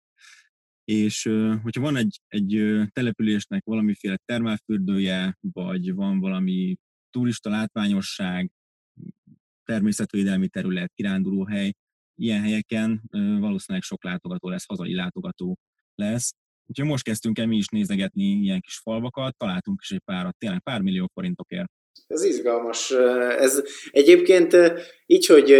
És 0.84 1.22
hogyha 1.62 1.80
van 1.80 1.96
egy, 1.96 2.20
egy 2.26 2.80
településnek 2.92 3.64
valamiféle 3.64 4.16
termálfürdője, 4.24 5.38
vagy 5.40 5.94
van 5.94 6.20
valami 6.20 6.76
turista 7.10 7.50
látványosság, 7.50 8.50
természetvédelmi 9.64 10.48
terület, 10.48 10.92
kirándulóhely, 10.94 11.72
ilyen 12.16 12.40
helyeken 12.40 13.02
valószínűleg 13.40 13.82
sok 13.82 14.04
látogató 14.04 14.48
lesz, 14.48 14.66
hazai 14.66 14.94
látogató 14.94 15.58
lesz. 15.94 16.32
Úgyhogy 16.66 16.88
most 16.88 17.04
kezdtünk 17.04 17.38
el 17.38 17.46
mi 17.46 17.56
is 17.56 17.68
nézegetni 17.68 18.24
ilyen 18.24 18.60
kis 18.60 18.78
falvakat, 18.82 19.36
találtunk 19.36 19.78
is 19.82 19.90
egy 19.90 20.02
párat, 20.04 20.36
tényleg 20.38 20.62
pár 20.62 20.80
millió 20.80 21.10
forintokért. 21.14 21.70
Ez 22.06 22.24
izgalmas. 22.24 22.90
Ez 23.38 23.62
egyébként 23.90 24.56
így, 25.06 25.26
hogy 25.26 25.54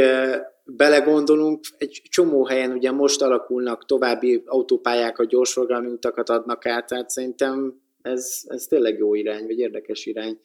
belegondolunk, 0.64 1.60
egy 1.78 2.02
csomó 2.08 2.46
helyen 2.46 2.72
ugye 2.72 2.90
most 2.90 3.22
alakulnak 3.22 3.84
további 3.84 4.42
autópályák, 4.46 5.18
a 5.18 5.24
gyorsforgalmi 5.24 5.88
utakat 5.88 6.28
adnak 6.28 6.66
át, 6.66 6.86
tehát 6.86 7.10
szerintem 7.10 7.74
ez, 8.02 8.40
ez 8.44 8.64
tényleg 8.64 8.98
jó 8.98 9.14
irány, 9.14 9.46
vagy 9.46 9.58
érdekes 9.58 10.06
irány. 10.06 10.38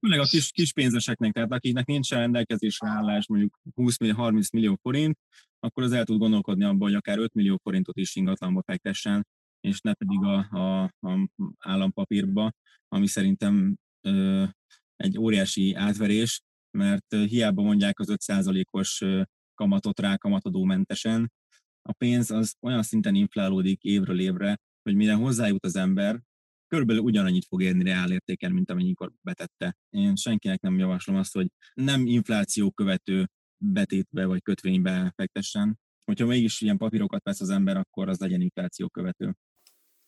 Főleg 0.00 0.20
a 0.20 0.24
kis, 0.24 0.50
kis 0.50 0.72
pénzeseknek, 0.72 1.32
tehát 1.32 1.52
akiknek 1.52 1.86
nincsen 1.86 2.18
rendelkezésre 2.18 2.88
állás 2.88 3.26
mondjuk 3.26 3.60
20-30 3.76 4.52
millió 4.52 4.78
forint, 4.82 5.18
akkor 5.58 5.82
az 5.82 5.92
el 5.92 6.04
tud 6.04 6.18
gondolkodni 6.18 6.64
abban, 6.64 6.80
hogy 6.80 6.94
akár 6.94 7.18
5 7.18 7.34
millió 7.34 7.60
forintot 7.62 7.96
is 7.96 8.16
ingatlanba 8.16 8.62
fektessen, 8.62 9.26
és 9.60 9.80
ne 9.80 9.94
pedig 9.94 10.22
a, 10.22 10.58
a, 10.58 10.82
a 10.82 11.28
állampapírba, 11.58 12.50
ami 12.88 13.06
szerintem 13.06 13.76
ö, 14.00 14.44
egy 14.96 15.18
óriási 15.18 15.74
átverés, 15.74 16.42
mert 16.70 17.14
hiába 17.14 17.62
mondják 17.62 17.98
az 18.00 18.08
5%-os 18.10 19.04
kamatot 19.54 20.00
rá 20.00 20.16
kamatadómentesen, 20.16 21.32
a 21.82 21.92
pénz 21.92 22.30
az 22.30 22.54
olyan 22.60 22.82
szinten 22.82 23.14
inflálódik 23.14 23.82
évről 23.82 24.20
évre, 24.20 24.58
hogy 24.82 24.94
mire 24.94 25.14
hozzájut 25.14 25.64
az 25.64 25.76
ember, 25.76 26.20
körülbelül 26.68 27.02
ugyanannyit 27.02 27.44
fog 27.44 27.62
érni 27.62 27.84
reál 27.84 28.12
értéken, 28.12 28.52
mint 28.52 28.70
amennyikor 28.70 29.10
betette. 29.22 29.76
Én 29.90 30.16
senkinek 30.16 30.60
nem 30.60 30.78
javaslom 30.78 31.16
azt, 31.16 31.34
hogy 31.34 31.46
nem 31.74 32.06
infláció 32.06 32.70
követő 32.70 33.28
betétbe 33.58 34.26
vagy 34.26 34.42
kötvénybe 34.42 35.12
fektessen. 35.16 35.78
Hogyha 36.04 36.26
mégis 36.26 36.60
ilyen 36.60 36.76
papírokat 36.76 37.24
vesz 37.24 37.40
az 37.40 37.50
ember, 37.50 37.76
akkor 37.76 38.08
az 38.08 38.18
legyen 38.18 38.40
infláció 38.40 38.88
követő. 38.88 39.34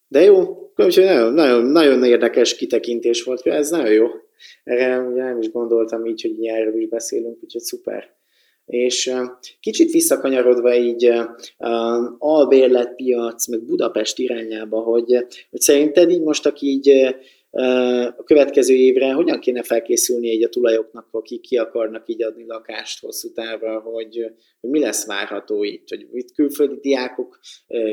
De 0.09 0.23
jó, 0.23 0.71
nagyon, 0.77 1.33
nagyon, 1.33 1.65
nagyon 1.65 2.05
érdekes 2.05 2.57
kitekintés 2.57 3.23
volt, 3.23 3.47
ez 3.47 3.71
nagyon 3.71 3.93
jó. 3.93 4.07
Erre 4.63 4.99
nem 4.99 5.39
is 5.39 5.51
gondoltam 5.51 6.07
így, 6.07 6.23
hogy 6.23 6.47
erről 6.47 6.81
is 6.81 6.89
beszélünk, 6.89 7.43
úgyhogy 7.43 7.61
szuper. 7.61 8.20
És 8.71 9.13
kicsit 9.61 9.91
visszakanyarodva 9.91 10.75
így 10.75 11.13
albérletpiac, 12.19 13.47
meg 13.47 13.63
Budapest 13.63 14.19
irányába, 14.19 14.81
hogy, 14.81 15.27
hogy 15.51 15.61
szerinted 15.61 16.11
így 16.11 16.23
most, 16.23 16.47
aki 16.47 16.67
így 16.67 17.17
a 18.17 18.23
következő 18.25 18.75
évre 18.75 19.13
hogyan 19.13 19.41
kéne 19.41 19.63
felkészülni 19.63 20.31
egy 20.31 20.43
a 20.43 20.49
tulajoknak, 20.49 21.09
akik 21.11 21.41
ki 21.41 21.57
akarnak 21.57 22.09
így 22.09 22.23
adni 22.23 22.47
lakást 22.47 23.01
hosszú 23.01 23.33
távra, 23.33 23.81
hogy, 23.81 24.33
hogy 24.61 24.71
mi 24.71 24.81
lesz 24.81 25.07
várható 25.07 25.63
itt, 25.63 25.89
hogy 25.89 26.07
itt 26.13 26.33
külföldi 26.33 26.79
diákok 26.81 27.41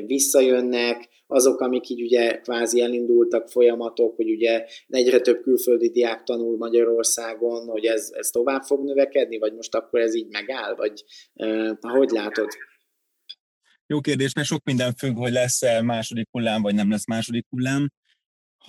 visszajönnek, 0.05 1.09
azok, 1.27 1.59
amik 1.59 1.89
így 1.89 2.01
ugye 2.01 2.37
kvázi 2.37 2.81
elindultak 2.81 3.49
folyamatok, 3.49 4.15
hogy 4.15 4.29
ugye 4.29 4.65
egyre 4.87 5.19
több 5.19 5.41
külföldi 5.41 5.89
diák 5.89 6.23
tanul 6.23 6.57
Magyarországon, 6.57 7.67
hogy 7.67 7.85
ez, 7.85 8.11
ez 8.13 8.27
tovább 8.27 8.63
fog 8.63 8.85
növekedni, 8.85 9.37
vagy 9.37 9.53
most 9.53 9.75
akkor 9.75 9.99
ez 9.99 10.15
így 10.15 10.27
megáll, 10.29 10.75
vagy 10.75 11.03
hogy 11.79 12.09
látod? 12.09 12.47
Jó 13.87 13.99
kérdés, 13.99 14.33
mert 14.33 14.47
sok 14.47 14.63
minden 14.63 14.93
függ, 14.93 15.15
hogy 15.15 15.31
lesz-e 15.31 15.81
második 15.81 16.27
hullám, 16.31 16.61
vagy 16.61 16.75
nem 16.75 16.89
lesz 16.89 17.07
második 17.07 17.45
hullám 17.49 17.89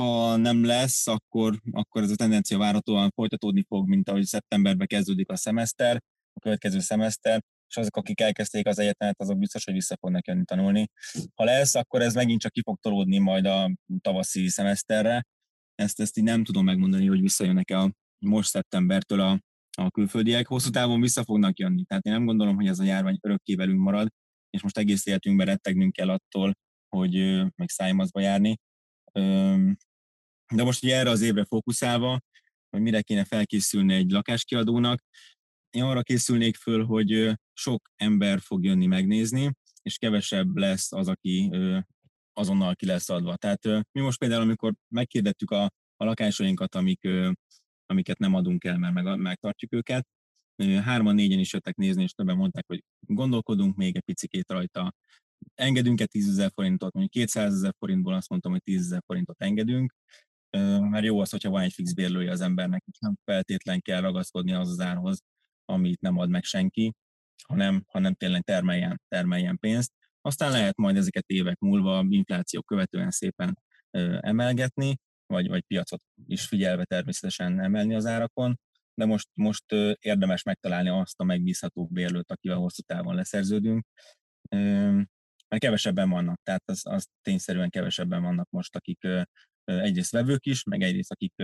ha 0.02 0.36
nem 0.36 0.64
lesz, 0.64 1.06
akkor, 1.06 1.60
akkor 1.70 2.02
ez 2.02 2.10
a 2.10 2.16
tendencia 2.16 2.58
várhatóan 2.58 3.10
folytatódni 3.10 3.64
fog, 3.68 3.88
mint 3.88 4.08
ahogy 4.08 4.24
szeptemberben 4.24 4.86
kezdődik 4.86 5.30
a 5.30 5.36
szemeszter, 5.36 5.96
a 6.32 6.40
következő 6.40 6.80
szemeszter, 6.80 7.40
és 7.68 7.76
azok, 7.76 7.96
akik 7.96 8.20
elkezdték 8.20 8.66
az 8.66 8.78
egyetemet, 8.78 9.20
azok 9.20 9.38
biztos, 9.38 9.64
hogy 9.64 9.74
vissza 9.74 9.96
fognak 10.00 10.26
jönni 10.26 10.44
tanulni. 10.44 10.88
Ha 11.34 11.44
lesz, 11.44 11.74
akkor 11.74 12.02
ez 12.02 12.14
megint 12.14 12.40
csak 12.40 12.52
ki 12.52 12.62
fog 12.62 12.78
tolódni 12.80 13.18
majd 13.18 13.46
a 13.46 13.70
tavaszi 14.00 14.48
szemeszterre. 14.48 15.26
Ezt, 15.74 16.00
ezt 16.00 16.18
így 16.18 16.24
nem 16.24 16.44
tudom 16.44 16.64
megmondani, 16.64 17.06
hogy 17.06 17.20
visszajönnek-e 17.20 17.78
a 17.78 17.92
most 18.18 18.48
szeptembertől 18.48 19.20
a, 19.20 19.40
a 19.78 19.90
külföldiek. 19.90 20.46
Hosszú 20.46 20.70
távon 20.70 21.00
vissza 21.00 21.24
fognak 21.24 21.58
jönni. 21.58 21.84
Tehát 21.84 22.06
én 22.06 22.12
nem 22.12 22.24
gondolom, 22.24 22.54
hogy 22.54 22.66
ez 22.66 22.78
a 22.78 22.84
járvány 22.84 23.18
örökké 23.20 23.54
velünk 23.54 23.80
marad, 23.80 24.08
és 24.50 24.62
most 24.62 24.78
egész 24.78 25.06
életünkben 25.06 25.46
rettegnünk 25.46 25.92
kell 25.92 26.10
attól, 26.10 26.52
hogy 26.88 27.14
meg 27.56 27.68
szájmazba 27.68 28.20
járni. 28.20 28.56
De 30.54 30.62
most 30.62 30.82
ugye 30.84 30.96
erre 30.96 31.10
az 31.10 31.20
évre 31.20 31.44
fókuszálva, 31.44 32.20
hogy 32.70 32.80
mire 32.80 33.02
kéne 33.02 33.24
felkészülni 33.24 33.94
egy 33.94 34.10
lakáskiadónak, 34.10 35.02
én 35.70 35.82
arra 35.82 36.02
készülnék 36.02 36.56
föl, 36.56 36.84
hogy 36.84 37.38
sok 37.52 37.90
ember 37.96 38.40
fog 38.40 38.64
jönni 38.64 38.86
megnézni, 38.86 39.52
és 39.82 39.98
kevesebb 39.98 40.56
lesz 40.56 40.92
az, 40.92 41.08
aki 41.08 41.50
azonnal 42.32 42.74
ki 42.74 42.86
lesz 42.86 43.08
adva. 43.08 43.36
Tehát 43.36 43.64
mi 43.92 44.00
most 44.00 44.18
például, 44.18 44.42
amikor 44.42 44.74
megkérdettük 44.94 45.50
a, 45.50 45.64
a 45.96 46.04
lakásainkat, 46.04 46.74
amik, 46.74 47.08
amiket 47.86 48.18
nem 48.18 48.34
adunk 48.34 48.64
el, 48.64 48.78
mert 48.78 48.94
meg, 48.94 49.18
megtartjuk 49.18 49.72
őket, 49.72 50.06
hárman, 50.64 51.14
négyen 51.14 51.38
is 51.38 51.52
jöttek 51.52 51.76
nézni, 51.76 52.02
és 52.02 52.12
többen 52.12 52.36
mondták, 52.36 52.64
hogy 52.66 52.84
gondolkodunk 53.00 53.76
még 53.76 53.96
egy 53.96 54.02
picikét 54.02 54.50
rajta, 54.50 54.94
engedünk-e 55.54 56.06
10 56.06 56.28
ezer 56.28 56.50
forintot, 56.54 56.92
mondjuk 56.92 57.24
200 57.24 57.52
ezer 57.52 57.74
forintból 57.78 58.14
azt 58.14 58.28
mondtam, 58.28 58.52
hogy 58.52 58.62
10 58.62 58.80
ezer 58.80 59.02
forintot 59.06 59.42
engedünk, 59.42 59.94
mert 60.80 61.04
jó 61.04 61.20
az, 61.20 61.30
hogyha 61.30 61.50
van 61.50 61.62
egy 61.62 61.72
fix 61.72 61.92
bérlője 61.92 62.30
az 62.30 62.40
embernek, 62.40 62.82
és 62.86 62.98
nem 62.98 63.16
feltétlen 63.24 63.80
kell 63.80 64.00
ragaszkodni 64.00 64.52
az 64.52 64.68
az 64.68 64.80
árhoz, 64.80 65.22
amit 65.64 66.00
nem 66.00 66.18
ad 66.18 66.28
meg 66.28 66.44
senki, 66.44 66.94
hanem, 67.48 67.84
hanem 67.86 68.14
tényleg 68.14 68.42
termeljen, 68.42 69.02
termeljen 69.08 69.58
pénzt. 69.58 69.92
Aztán 70.20 70.50
lehet 70.50 70.76
majd 70.76 70.96
ezeket 70.96 71.24
évek 71.26 71.58
múlva 71.58 72.04
infláció 72.08 72.62
követően 72.62 73.10
szépen 73.10 73.58
emelgetni, 74.20 74.96
vagy, 75.26 75.48
vagy 75.48 75.62
piacot 75.62 76.02
is 76.26 76.46
figyelve 76.46 76.84
természetesen 76.84 77.60
emelni 77.60 77.94
az 77.94 78.06
árakon, 78.06 78.58
de 78.94 79.04
most, 79.04 79.28
most 79.34 79.64
érdemes 79.98 80.42
megtalálni 80.42 80.88
azt 80.88 81.20
a 81.20 81.24
megbízható 81.24 81.86
bérlőt, 81.86 82.30
akivel 82.30 82.56
hosszú 82.56 82.82
távon 82.82 83.14
leszerződünk, 83.14 83.86
mert 85.48 85.62
kevesebben 85.62 86.10
vannak, 86.10 86.40
tehát 86.42 86.62
az, 86.64 86.80
az 86.86 87.06
tényszerűen 87.22 87.70
kevesebben 87.70 88.22
vannak 88.22 88.50
most, 88.50 88.76
akik 88.76 89.06
egyrészt 89.68 90.10
vevők 90.10 90.46
is, 90.46 90.62
meg 90.62 90.82
egyrészt 90.82 91.10
akik 91.10 91.34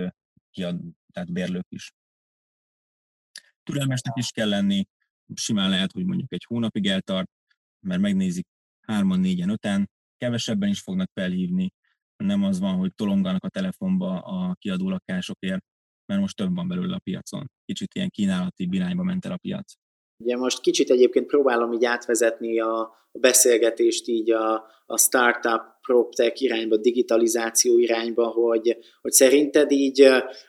kiad, 0.51 0.81
tehát 1.13 1.33
bérlők 1.33 1.67
is. 1.69 1.93
Türelmesnek 3.63 4.17
is 4.17 4.31
kell 4.31 4.49
lenni, 4.49 4.85
simán 5.35 5.71
lehet, 5.71 5.93
hogy 5.93 6.05
mondjuk 6.05 6.33
egy 6.33 6.45
hónapig 6.45 6.87
eltart, 6.87 7.31
mert 7.81 8.01
megnézik 8.01 8.47
hárman, 8.81 9.21
négyen, 9.21 9.49
öten, 9.49 9.91
kevesebben 10.17 10.69
is 10.69 10.81
fognak 10.81 11.11
felhívni, 11.15 11.73
nem 12.17 12.45
az 12.45 12.59
van, 12.59 12.77
hogy 12.77 12.95
tolonganak 12.95 13.45
a 13.45 13.49
telefonba 13.49 14.21
a 14.21 14.55
kiadó 14.55 14.89
lakásokért, 14.89 15.65
mert 16.07 16.21
most 16.21 16.37
több 16.37 16.55
van 16.55 16.69
belőle 16.69 16.95
a 16.95 16.99
piacon. 16.99 17.51
Kicsit 17.65 17.95
ilyen 17.95 18.09
kínálati 18.09 18.69
irányba 18.71 19.03
ment 19.03 19.25
el 19.25 19.33
a 19.33 19.37
piac. 19.37 19.75
Ugye 20.19 20.37
most 20.37 20.61
kicsit 20.61 20.91
egyébként 20.91 21.27
próbálom 21.27 21.73
így 21.73 21.85
átvezetni 21.85 22.61
a, 22.61 23.03
beszélgetést 23.21 24.09
így 24.09 24.31
a, 24.31 24.55
a 24.87 24.99
startup, 24.99 25.63
PropTech 25.81 26.43
irányba, 26.43 26.77
digitalizáció 26.77 27.79
irányba, 27.79 28.27
hogy, 28.27 28.77
hogy 29.01 29.13
szerinted 29.13 29.71
így 29.71 30.01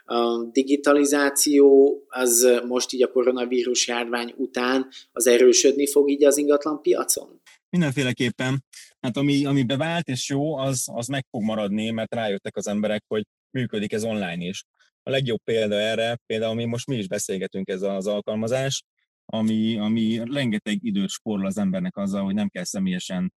a 0.06 0.44
digitalizáció 0.52 1.96
az 2.08 2.62
most 2.68 2.94
így 2.94 3.04
a 3.04 3.12
koronavírus 3.12 3.88
járvány 3.88 4.34
után 4.38 4.88
az 5.12 5.28
erősödni 5.28 5.88
fog 5.88 6.10
így 6.10 6.24
az 6.24 6.38
ingatlan 6.38 6.82
piacon? 6.82 7.42
Mindenféleképpen. 7.70 8.64
Hát 9.00 9.18
ami, 9.18 9.46
ami 9.46 9.64
bevált 9.64 10.08
és 10.08 10.30
jó, 10.30 10.58
az, 10.58 10.88
az 10.94 11.08
meg 11.08 11.26
fog 11.30 11.44
maradni, 11.44 11.90
mert 11.90 12.14
rájöttek 12.14 12.56
az 12.56 12.68
emberek, 12.68 13.04
hogy 13.08 13.24
működik 13.58 13.94
ez 13.94 14.04
online 14.04 14.46
is. 14.46 14.64
A 15.04 15.10
legjobb 15.10 15.40
példa 15.44 15.76
erre, 15.76 16.18
például 16.26 16.52
ami 16.52 16.66
most 16.66 16.88
mi 16.88 16.98
is 16.98 17.08
beszélgetünk 17.08 17.70
ez 17.70 17.82
az 17.82 18.08
alkalmazás, 18.08 18.84
ami, 19.26 19.78
ami 19.78 20.22
rengeteg 20.24 20.84
időt 20.84 21.10
spórol 21.10 21.46
az 21.46 21.58
embernek 21.58 21.98
azzal, 21.98 22.24
hogy 22.24 22.34
nem 22.34 22.48
kell 22.48 22.64
személyesen 22.64 23.34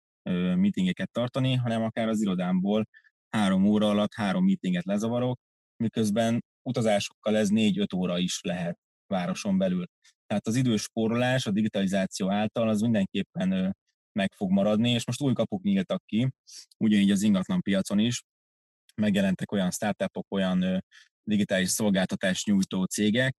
meetingeket 0.56 1.10
tartani, 1.10 1.54
hanem 1.54 1.82
akár 1.82 2.08
az 2.08 2.20
irodámból 2.20 2.88
három 3.28 3.64
óra 3.64 3.88
alatt 3.88 4.14
három 4.14 4.44
meetinget 4.44 4.84
lezavarok, 4.84 5.38
miközben 5.76 6.44
utazásokkal 6.62 7.36
ez 7.36 7.48
négy-öt 7.48 7.92
óra 7.92 8.18
is 8.18 8.40
lehet 8.42 8.78
városon 9.06 9.58
belül. 9.58 9.86
Tehát 10.26 10.46
az 10.46 10.56
időspórolás 10.56 11.46
a 11.46 11.50
digitalizáció 11.50 12.30
által 12.30 12.68
az 12.68 12.80
mindenképpen 12.80 13.76
meg 14.12 14.32
fog 14.32 14.50
maradni, 14.50 14.90
és 14.90 15.06
most 15.06 15.20
új 15.20 15.32
kapuk 15.32 15.62
nyíltak 15.62 16.02
ki, 16.06 16.28
ugyanígy 16.84 17.10
az 17.10 17.22
ingatlan 17.22 17.60
piacon 17.60 17.98
is, 17.98 18.22
megjelentek 18.94 19.52
olyan 19.52 19.70
startupok, 19.70 20.26
olyan 20.28 20.84
digitális 21.22 21.68
szolgáltatás 21.68 22.44
nyújtó 22.44 22.84
cégek, 22.84 23.36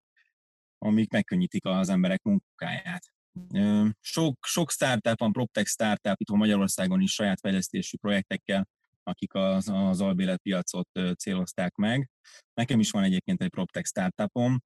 amik 0.86 1.12
megkönnyítik 1.12 1.66
az 1.66 1.90
emberek 1.90 2.22
munkáját. 2.22 3.04
Sok, 4.00 4.46
sok 4.46 4.72
startup 4.72 5.20
van, 5.20 5.32
PropTech 5.32 5.68
startup 5.68 6.20
itt 6.22 6.30
Magyarországon 6.30 7.02
is 7.02 7.14
saját 7.14 7.40
fejlesztésű 7.40 7.98
projektekkel, 7.98 8.68
akik 9.04 9.34
az, 9.34 9.70
az 9.70 10.02
albéletpiacot 10.02 10.90
célozták 11.18 11.76
meg. 11.76 12.10
Nekem 12.54 12.80
is 12.80 12.92
van 12.92 13.04
egyébként 13.04 13.42
egy 13.42 13.50
PropTech 13.50 13.88
startupom. 13.88 14.62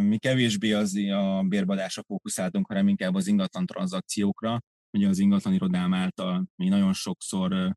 Mi 0.00 0.18
kevésbé 0.18 0.72
az 0.72 0.96
a 0.96 1.42
bérbadásra 1.42 2.02
fókuszáltunk, 2.02 2.66
hanem 2.66 2.88
inkább 2.88 3.14
az 3.14 3.26
ingatlan 3.26 3.66
tranzakciókra. 3.66 4.60
Ugye 4.90 5.08
az 5.08 5.18
ingatlan 5.18 5.54
irodám 5.54 5.94
által 5.94 6.46
mi 6.56 6.68
nagyon 6.68 6.92
sokszor 6.92 7.76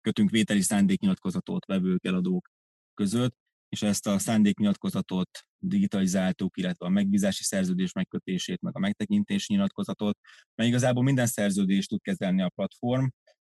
kötünk 0.00 0.30
vételi 0.30 0.60
szándéknyilatkozatot 0.60 1.66
vevők, 1.66 2.04
eladók 2.04 2.48
között, 2.94 3.36
és 3.72 3.82
ezt 3.82 4.06
a 4.06 4.18
szándéknyilatkozatot 4.18 5.28
digitalizáltuk, 5.58 6.56
illetve 6.56 6.86
a 6.86 6.88
megbízási 6.88 7.42
szerződés 7.42 7.92
megkötését, 7.92 8.60
meg 8.60 8.76
a 8.76 8.78
megtekintési 8.78 9.52
nyilatkozatot, 9.52 10.18
mert 10.54 10.68
igazából 10.68 11.02
minden 11.02 11.26
szerződést 11.26 11.88
tud 11.88 12.00
kezelni 12.00 12.42
a 12.42 12.48
platform, 12.54 13.06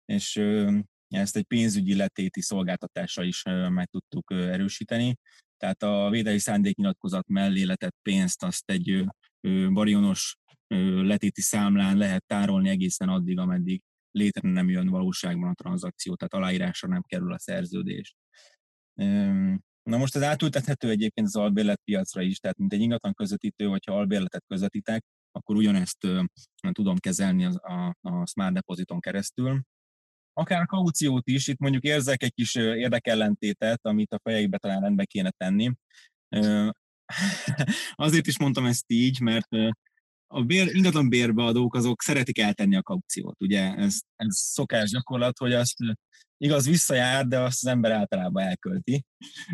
és 0.05 0.35
ezt 1.07 1.35
egy 1.35 1.43
pénzügyi 1.43 1.95
letéti 1.95 2.41
szolgáltatással 2.41 3.25
is 3.25 3.43
meg 3.69 3.89
tudtuk 3.89 4.31
erősíteni. 4.31 5.17
Tehát 5.57 5.83
a 5.83 6.09
védeli 6.09 6.39
szándéknyilatkozat 6.39 7.27
mellé 7.27 7.63
letett 7.63 7.95
pénzt 8.01 8.43
azt 8.43 8.69
egy 8.69 9.03
barionos 9.69 10.35
letéti 11.03 11.41
számlán 11.41 11.97
lehet 11.97 12.25
tárolni 12.25 12.69
egészen 12.69 13.09
addig, 13.09 13.39
ameddig 13.39 13.81
létre 14.11 14.49
nem 14.49 14.69
jön 14.69 14.89
valóságban 14.89 15.49
a 15.49 15.53
tranzakció, 15.53 16.15
tehát 16.15 16.33
aláírásra 16.33 16.87
nem 16.87 17.01
kerül 17.01 17.33
a 17.33 17.39
szerződés. 17.39 18.15
Na 19.87 19.97
most 19.97 20.15
ez 20.15 20.21
átültethető 20.21 20.89
egyébként 20.89 21.27
az 21.27 21.35
albérletpiacra 21.35 22.21
is, 22.21 22.39
tehát 22.39 22.57
mint 22.57 22.73
egy 22.73 22.81
ingatlan 22.81 23.13
közvetítő, 23.13 23.65
hogyha 23.65 23.97
albérletet 23.97 24.43
közvetítek, 24.47 25.03
akkor 25.31 25.55
ugyanezt 25.55 26.07
tudom 26.71 26.97
kezelni 26.97 27.45
a, 27.45 27.51
a, 27.51 27.95
a 28.01 28.25
Smart 28.25 28.53
Depositon 28.53 28.99
keresztül. 28.99 29.61
Akár 30.33 30.65
kauciót 30.65 31.27
is, 31.27 31.47
itt 31.47 31.57
mondjuk 31.57 31.83
érzek 31.83 32.23
egy 32.23 32.33
kis 32.33 32.55
érdekellentétet, 32.55 33.85
amit 33.85 34.13
a 34.13 34.19
fejekbe 34.23 34.57
talán 34.57 34.81
rendbe 34.81 35.05
kéne 35.05 35.31
tenni. 35.37 35.71
Azért 37.95 38.27
is 38.27 38.39
mondtam 38.39 38.65
ezt 38.65 38.85
így, 38.87 39.19
mert 39.19 39.47
a 40.27 40.43
bér, 40.43 40.75
ingatlan 40.75 41.09
bérbeadók 41.09 41.75
azok 41.75 42.01
szeretik 42.01 42.39
eltenni 42.39 42.75
a 42.75 42.81
kauciót, 42.81 43.41
ugye 43.41 43.75
ez, 43.75 43.99
ez 44.15 44.37
szokás 44.37 44.89
gyakorlat, 44.89 45.37
hogy 45.37 45.53
azt 45.53 45.75
igaz 46.37 46.67
visszajár, 46.67 47.27
de 47.27 47.39
azt 47.39 47.65
az 47.65 47.69
ember 47.69 47.91
általában 47.91 48.43
elkölti. 48.43 49.03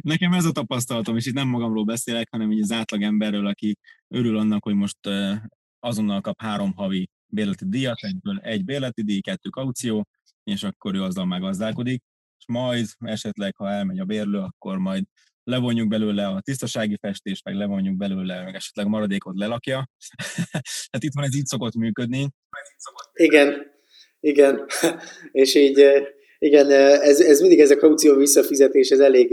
Nekem 0.01 0.33
ez 0.33 0.45
a 0.45 0.51
tapasztalatom, 0.51 1.17
és 1.17 1.25
itt 1.25 1.33
nem 1.33 1.47
magamról 1.47 1.83
beszélek, 1.83 2.27
hanem 2.31 2.51
így 2.51 2.61
az 2.61 2.71
átlagemberről, 2.71 3.47
aki 3.47 3.77
örül 4.07 4.37
annak, 4.37 4.63
hogy 4.63 4.73
most 4.73 4.97
azonnal 5.79 6.21
kap 6.21 6.41
három 6.41 6.73
havi 6.73 7.09
bérleti 7.27 7.65
díjat, 7.67 7.99
egyből 7.99 8.39
egy 8.39 8.63
bérleti 8.63 9.03
díj, 9.03 9.19
kettő 9.19 9.49
kaució, 9.49 10.07
és 10.43 10.63
akkor 10.63 10.95
ő 10.95 11.03
azzal 11.03 11.25
megazdálkodik, 11.25 12.03
és 12.39 12.45
majd 12.47 12.87
esetleg, 12.99 13.55
ha 13.55 13.69
elmegy 13.69 13.99
a 13.99 14.05
bérlő, 14.05 14.37
akkor 14.37 14.77
majd 14.77 15.05
levonjuk 15.43 15.87
belőle 15.87 16.27
a 16.27 16.41
tisztasági 16.41 16.97
festést, 17.01 17.43
meg 17.43 17.55
levonjuk 17.55 17.97
belőle, 17.97 18.43
meg 18.43 18.55
esetleg 18.55 18.87
maradékot 18.87 19.37
lelakja. 19.37 19.89
hát 20.91 21.03
itt 21.03 21.13
van 21.13 21.23
ez 21.23 21.35
így 21.35 21.45
szokott 21.45 21.73
működni. 21.73 22.29
Igen, 23.13 23.71
igen. 24.19 24.65
és 25.31 25.55
így 25.55 25.85
igen, 26.43 26.71
ez, 27.01 27.19
ez 27.19 27.39
mindig 27.39 27.59
ez 27.59 27.71
a 27.71 27.77
kaució 27.77 28.15
visszafizetés, 28.15 28.89
ez 28.89 28.99
elég 28.99 29.31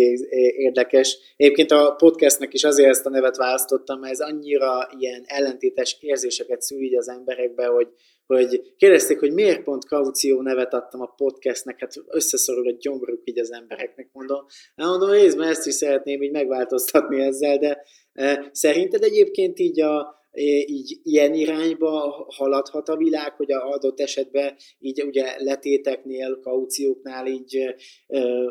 érdekes. 0.56 1.16
Egyébként 1.36 1.70
a 1.70 1.94
podcastnek 1.98 2.54
is 2.54 2.64
azért 2.64 2.88
ezt 2.88 3.06
a 3.06 3.10
nevet 3.10 3.36
választottam, 3.36 4.00
mert 4.00 4.12
ez 4.12 4.20
annyira 4.20 4.88
ilyen 4.98 5.22
ellentétes 5.26 5.96
érzéseket 6.00 6.60
szül 6.60 6.78
így 6.80 6.96
az 6.96 7.08
emberekbe, 7.08 7.66
hogy, 7.66 7.88
hogy 8.36 8.74
kérdezték, 8.76 9.18
hogy 9.18 9.32
miért 9.32 9.62
pont 9.62 9.84
kaució 9.84 10.42
nevet 10.42 10.74
adtam 10.74 11.00
a 11.00 11.14
podcastnek, 11.16 11.78
hát 11.78 11.94
összeszorul 12.06 12.68
a 12.68 12.76
gyomruk 12.80 13.20
így 13.24 13.38
az 13.38 13.52
embereknek, 13.52 14.08
mondom. 14.12 14.44
Nem 14.74 14.88
mondom, 14.88 15.10
részben 15.10 15.48
ezt 15.48 15.66
is 15.66 15.74
szeretném 15.74 16.22
így 16.22 16.30
megváltoztatni 16.30 17.20
ezzel, 17.20 17.58
de 17.58 17.82
e, 18.12 18.48
szerinted 18.52 19.02
egyébként 19.02 19.58
így 19.58 19.80
a, 19.80 20.18
így 20.66 21.00
ilyen 21.02 21.34
irányba 21.34 22.26
haladhat 22.36 22.88
a 22.88 22.96
világ, 22.96 23.34
hogy 23.34 23.52
a 23.52 23.70
adott 23.70 24.00
esetben 24.00 24.56
így 24.78 25.02
ugye 25.02 25.34
letéteknél, 25.38 26.38
kaucióknál 26.40 27.26
így 27.26 27.74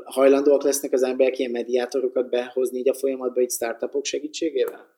hajlandóak 0.03 0.63
lesznek 0.63 0.93
az 0.93 1.03
emberek 1.03 1.39
ilyen 1.39 1.51
mediátorokat 1.51 2.29
behozni 2.29 2.79
így 2.79 2.89
a 2.89 2.93
folyamatba 2.93 3.41
így 3.41 3.51
startupok 3.51 4.05
segítségével? 4.05 4.97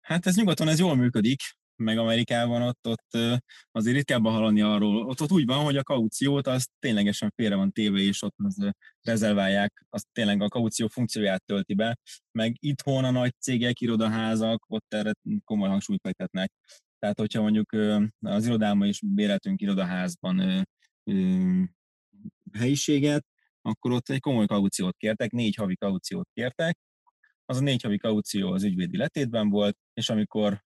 Hát 0.00 0.26
ez 0.26 0.36
nyugaton 0.36 0.68
ez 0.68 0.78
jól 0.78 0.96
működik, 0.96 1.40
meg 1.82 1.98
Amerikában 1.98 2.62
ott, 2.62 2.86
ott 2.86 3.40
azért 3.70 3.96
ritkábban 3.96 4.32
hallani 4.32 4.60
arról, 4.60 5.06
ott, 5.06 5.20
ott 5.20 5.32
úgy 5.32 5.46
van, 5.46 5.64
hogy 5.64 5.76
a 5.76 5.82
kauciót 5.82 6.46
az 6.46 6.66
ténylegesen 6.78 7.32
félre 7.36 7.54
van 7.54 7.72
téve, 7.72 7.98
és 7.98 8.22
ott 8.22 8.34
az 8.36 8.70
rezerválják, 9.00 9.84
azt 9.90 10.06
tényleg 10.12 10.42
a 10.42 10.48
kaució 10.48 10.88
funkcióját 10.88 11.44
tölti 11.44 11.74
be, 11.74 11.98
meg 12.38 12.56
itthon 12.58 13.04
a 13.04 13.10
nagy 13.10 13.32
cégek, 13.38 13.80
irodaházak, 13.80 14.64
ott 14.68 14.94
erre 14.94 15.12
komoly 15.44 15.68
hangsúlyt 15.68 16.00
fektetnek. 16.00 16.52
Tehát, 16.98 17.18
hogyha 17.18 17.42
mondjuk 17.42 17.72
az 18.20 18.46
irodámban 18.46 18.88
is 18.88 19.00
béreltünk 19.06 19.60
irodaházban 19.60 20.66
helyiséget, 22.52 23.24
akkor 23.62 23.92
ott 23.92 24.08
egy 24.08 24.20
komoly 24.20 24.46
kauciót 24.46 24.96
kértek, 24.96 25.30
négy 25.30 25.54
havi 25.54 25.76
kauciót 25.76 26.28
kértek, 26.32 26.78
az 27.52 27.58
a 27.58 27.62
négy 27.62 27.82
havi 27.82 27.98
kaució 27.98 28.52
az 28.52 28.64
ügyvédi 28.64 28.96
letétben 28.96 29.50
volt, 29.50 29.76
és 29.94 30.08
amikor 30.08 30.62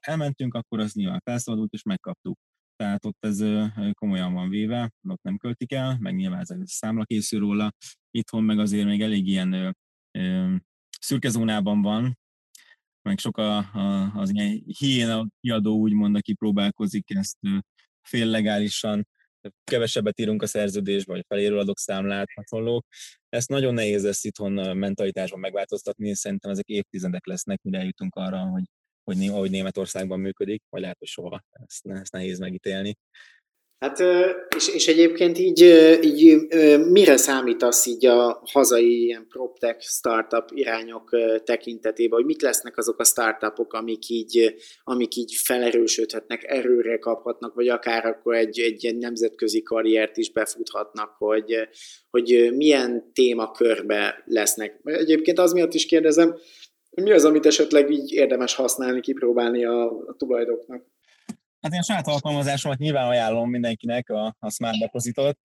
elmentünk, 0.00 0.54
akkor 0.54 0.80
az 0.80 0.92
nyilván 0.92 1.20
felszabadult, 1.24 1.72
és 1.72 1.82
megkaptuk. 1.82 2.38
Tehát 2.76 3.04
ott 3.04 3.24
ez 3.24 3.44
komolyan 3.92 4.32
van 4.32 4.48
véve, 4.48 4.90
ott 5.08 5.22
nem 5.22 5.36
költik 5.36 5.72
el, 5.72 5.96
meg 6.00 6.14
nyilván 6.14 6.40
ez 6.40 6.50
a 6.50 6.56
számla 6.64 7.04
készül 7.04 7.40
róla. 7.40 7.72
Itthon 8.10 8.44
meg 8.44 8.58
azért 8.58 8.86
még 8.86 9.02
elég 9.02 9.26
ilyen 9.26 9.76
szürke 11.00 11.28
zónában 11.28 11.82
van, 11.82 12.18
meg 13.02 13.18
sok 13.18 13.36
a, 13.36 13.56
a, 13.56 14.12
az 14.14 14.30
ilyen 14.30 14.62
hiéna 14.78 15.26
kiadó 15.40 15.78
úgymond, 15.78 16.16
aki 16.16 16.34
próbálkozik 16.34 17.10
ezt 17.14 17.38
féllegálisan 18.08 19.06
kevesebbet 19.64 20.20
írunk 20.20 20.42
a 20.42 20.46
szerződésbe, 20.46 21.12
vagy 21.12 21.24
feléről 21.28 21.58
adok 21.58 21.78
számlát, 21.78 22.28
hasonlók. 22.34 22.86
Ezt 23.28 23.48
nagyon 23.48 23.74
nehéz 23.74 24.04
ezt 24.04 24.24
itthon 24.24 24.76
mentalitásban 24.76 25.40
megváltoztatni, 25.40 26.14
szerintem 26.14 26.50
ezek 26.50 26.66
évtizedek 26.66 27.26
lesznek, 27.26 27.62
mire 27.62 27.78
eljutunk 27.78 28.14
arra, 28.14 28.38
hogy, 28.38 28.64
hogy 29.04 29.28
ahogy 29.28 29.50
Németországban 29.50 30.20
működik, 30.20 30.62
vagy 30.68 30.80
lehet, 30.80 30.98
hogy 30.98 31.08
soha, 31.08 31.42
ezt, 31.50 31.86
ezt 31.86 32.12
nehéz 32.12 32.38
megítélni. 32.38 32.96
Hát, 33.78 34.00
és, 34.56 34.68
és 34.68 34.88
egyébként 34.88 35.38
így, 35.38 35.60
így 36.02 36.36
mire 36.90 37.16
számítasz 37.16 37.86
így 37.86 38.06
a 38.06 38.42
hazai 38.52 39.02
ilyen 39.02 39.26
PropTech 39.28 39.80
startup 39.80 40.50
irányok 40.54 41.10
tekintetében, 41.44 42.18
hogy 42.18 42.26
mik 42.26 42.42
lesznek 42.42 42.76
azok 42.76 43.00
a 43.00 43.04
startupok, 43.04 43.72
amik 43.72 44.08
így, 44.08 44.54
amik 44.84 45.16
így 45.16 45.34
felerősödhetnek, 45.44 46.44
erőre 46.44 46.98
kaphatnak, 46.98 47.54
vagy 47.54 47.68
akár 47.68 48.06
akkor 48.06 48.34
egy, 48.34 48.60
egy 48.60 48.96
nemzetközi 48.96 49.62
karriert 49.62 50.16
is 50.16 50.32
befuthatnak, 50.32 51.14
hogy, 51.18 51.68
hogy 52.10 52.52
milyen 52.54 53.12
témakörbe 53.12 54.22
lesznek. 54.26 54.80
Egyébként 54.84 55.38
az 55.38 55.52
miatt 55.52 55.74
is 55.74 55.86
kérdezem, 55.86 56.36
Mi 57.02 57.12
az, 57.12 57.24
amit 57.24 57.46
esetleg 57.46 57.90
így 57.90 58.12
érdemes 58.12 58.54
használni, 58.54 59.00
kipróbálni 59.00 59.64
a, 59.64 59.84
a 59.84 60.14
tulajdoknak? 60.16 60.95
Hát 61.66 61.74
én 61.74 61.80
a 61.80 61.84
saját 61.84 62.06
alkalmazásomat 62.06 62.78
nyilván 62.78 63.06
ajánlom 63.06 63.50
mindenkinek 63.50 64.10
a, 64.10 64.36
a 64.38 64.50
Smart 64.50 64.78
Depositot, 64.78 65.38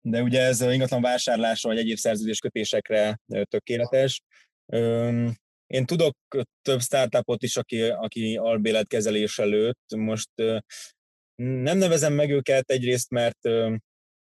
de 0.00 0.22
ugye 0.22 0.40
ez 0.40 0.60
ingatlan 0.60 1.02
vásárlásra 1.02 1.68
vagy 1.68 1.78
egyéb 1.78 1.96
szerződés 1.96 2.38
kötésekre 2.38 3.18
tökéletes. 3.42 4.20
Én 5.66 5.84
tudok 5.84 6.16
több 6.62 6.80
startupot 6.80 7.42
is, 7.42 7.56
aki, 7.56 7.82
aki 7.82 8.36
albéletkezelés 8.36 9.38
előtt. 9.38 9.94
Most 9.96 10.30
nem 11.42 11.78
nevezem 11.78 12.12
meg 12.12 12.30
őket 12.30 12.70
egyrészt, 12.70 13.10
mert 13.10 13.42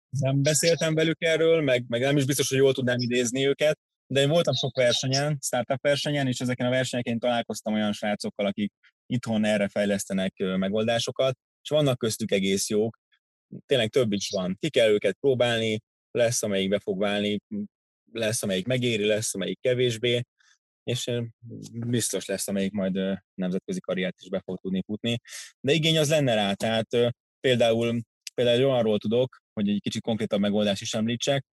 nem 0.08 0.42
beszéltem 0.42 0.94
velük 0.94 1.22
erről, 1.22 1.60
meg, 1.60 1.84
meg 1.88 2.00
nem 2.00 2.16
is 2.16 2.24
biztos, 2.24 2.48
hogy 2.48 2.58
jól 2.58 2.72
tudnám 2.72 3.00
idézni 3.00 3.46
őket, 3.46 3.78
de 4.10 4.20
én 4.20 4.28
voltam 4.28 4.54
sok 4.54 4.76
versenyen, 4.76 5.38
startup 5.40 5.80
versenyen, 5.80 6.26
és 6.26 6.40
ezeken 6.40 6.66
a 6.66 6.70
versenyeken 6.70 7.18
találkoztam 7.18 7.74
olyan 7.74 7.92
srácokkal, 7.92 8.46
akik 8.46 8.72
itthon 9.06 9.44
erre 9.44 9.68
fejlesztenek 9.68 10.34
megoldásokat, 10.36 11.38
és 11.62 11.68
vannak 11.68 11.98
köztük 11.98 12.30
egész 12.30 12.68
jók, 12.68 12.98
tényleg 13.66 13.90
több 13.90 14.12
is 14.12 14.30
van. 14.30 14.56
Ki 14.60 14.70
kell 14.70 14.90
őket 14.90 15.16
próbálni, 15.20 15.78
lesz, 16.10 16.42
amelyik 16.42 16.68
be 16.68 16.78
fog 16.78 16.98
válni, 16.98 17.38
lesz, 18.12 18.42
amelyik 18.42 18.66
megéri, 18.66 19.04
lesz, 19.04 19.34
amelyik 19.34 19.60
kevésbé, 19.60 20.22
és 20.82 21.10
biztos 21.86 22.26
lesz, 22.26 22.48
amelyik 22.48 22.72
majd 22.72 22.98
nemzetközi 23.34 23.80
karriert 23.80 24.20
is 24.20 24.28
be 24.28 24.40
fog 24.40 24.58
tudni 24.60 24.82
futni. 24.86 25.18
De 25.60 25.72
igény 25.72 25.98
az 25.98 26.08
lenne 26.08 26.34
rá, 26.34 26.52
tehát 26.52 26.88
például, 27.40 28.00
például 28.34 28.64
olyanról 28.64 28.98
tudok, 28.98 29.36
hogy 29.52 29.68
egy 29.68 29.80
kicsit 29.80 30.02
konkrétabb 30.02 30.40
megoldást 30.40 30.82
is 30.82 30.94
említsek, 30.94 31.44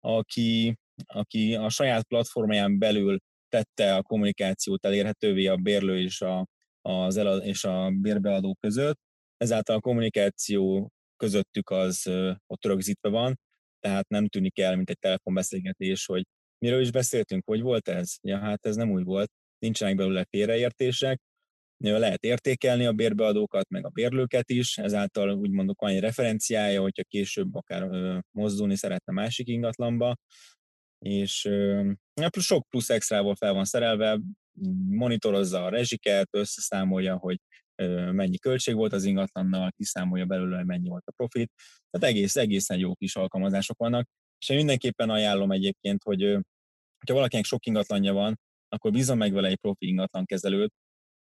aki, 0.00 0.76
aki 1.06 1.54
a 1.54 1.68
saját 1.68 2.04
platformján 2.04 2.78
belül 2.78 3.18
tette 3.48 3.94
a 3.94 4.02
kommunikációt 4.02 4.86
elérhetővé 4.86 5.46
a 5.46 5.56
bérlő 5.56 6.00
és 6.00 6.20
a, 6.20 6.46
az 6.80 7.16
elad, 7.16 7.46
és 7.46 7.64
a 7.64 7.90
bérbeadó 7.90 8.56
között, 8.60 8.98
ezáltal 9.36 9.76
a 9.76 9.80
kommunikáció 9.80 10.90
közöttük 11.16 11.70
az 11.70 12.06
ott 12.46 12.64
rögzítve 12.64 13.08
van, 13.08 13.38
tehát 13.80 14.08
nem 14.08 14.28
tűnik 14.28 14.58
el, 14.58 14.76
mint 14.76 14.90
egy 14.90 14.98
telefonbeszélgetés, 14.98 16.06
hogy 16.06 16.22
miről 16.58 16.80
is 16.80 16.90
beszéltünk, 16.90 17.44
hogy 17.46 17.60
volt 17.60 17.88
ez? 17.88 18.14
Ja, 18.20 18.38
hát 18.38 18.66
ez 18.66 18.76
nem 18.76 18.90
úgy 18.90 19.04
volt, 19.04 19.30
nincsenek 19.58 19.94
belőle 19.94 20.26
félreértések, 20.30 21.20
lehet 21.78 22.24
értékelni 22.24 22.86
a 22.86 22.92
bérbeadókat, 22.92 23.68
meg 23.68 23.86
a 23.86 23.88
bérlőket 23.88 24.50
is, 24.50 24.78
ezáltal 24.78 25.30
úgy 25.30 25.50
mondok 25.50 25.80
van 25.80 25.90
egy 25.90 26.00
referenciája, 26.00 26.80
hogyha 26.80 27.02
később 27.02 27.54
akár 27.54 27.88
mozdulni 28.30 28.76
szeretne 28.76 29.12
másik 29.12 29.48
ingatlanba, 29.48 30.16
és 31.02 31.50
sok 32.38 32.68
plusz 32.68 32.90
extrával 32.90 33.34
fel 33.34 33.52
van 33.52 33.64
szerelve, 33.64 34.20
monitorozza 34.88 35.64
a 35.64 35.68
rezsiket, 35.68 36.28
összeszámolja, 36.30 37.16
hogy 37.16 37.38
mennyi 38.12 38.38
költség 38.38 38.74
volt 38.74 38.92
az 38.92 39.04
ingatlannal, 39.04 39.70
kiszámolja 39.76 40.24
belőle, 40.24 40.56
hogy 40.56 40.66
mennyi 40.66 40.88
volt 40.88 41.06
a 41.06 41.12
profit. 41.12 41.52
Tehát 41.90 42.14
egész, 42.14 42.36
egészen 42.36 42.78
jó 42.78 42.94
kis 42.94 43.16
alkalmazások 43.16 43.78
vannak, 43.78 44.08
és 44.38 44.48
én 44.48 44.56
mindenképpen 44.56 45.10
ajánlom 45.10 45.52
egyébként, 45.52 46.02
hogy 46.02 46.38
ha 47.06 47.14
valakinek 47.14 47.44
sok 47.44 47.66
ingatlanja 47.66 48.12
van, 48.12 48.40
akkor 48.68 48.90
bízom 48.90 49.18
meg 49.18 49.32
vele 49.32 49.48
egy 49.48 49.58
profi 49.58 49.86
ingatlan 49.86 50.24
kezelőt, 50.24 50.72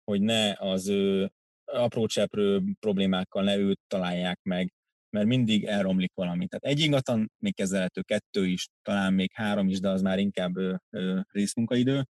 hogy 0.04 0.20
ne 0.20 0.52
az 0.52 0.88
ő 0.88 1.30
apró 1.64 2.06
cseprő 2.06 2.62
problémákkal 2.78 3.42
ne 3.42 3.56
őt 3.56 3.80
találják 3.86 4.38
meg, 4.42 4.72
mert 5.10 5.26
mindig 5.26 5.64
elromlik 5.64 6.12
valami. 6.14 6.46
Tehát 6.46 6.64
egy 6.64 6.84
ingatlan 6.84 7.32
még 7.38 7.54
kezelhető, 7.54 8.02
kettő 8.02 8.46
is, 8.46 8.68
talán 8.82 9.12
még 9.12 9.30
három 9.32 9.68
is, 9.68 9.80
de 9.80 9.88
az 9.88 10.02
már 10.02 10.18
inkább 10.18 10.56
ö, 10.56 10.74
ö, 10.90 11.18
részmunkaidő. 11.30 12.04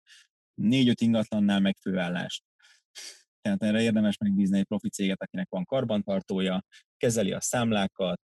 Négy-öt 0.54 1.00
ingatlannál 1.00 1.60
meg 1.60 1.76
főállás. 1.80 2.42
Tehát 3.40 3.62
erre 3.62 3.82
érdemes 3.82 4.16
megbízni 4.18 4.58
egy 4.58 4.64
profi 4.64 4.88
céget, 4.88 5.22
akinek 5.22 5.48
van 5.50 5.64
karbantartója, 5.64 6.62
kezeli 6.96 7.32
a 7.32 7.40
számlákat, 7.40 8.20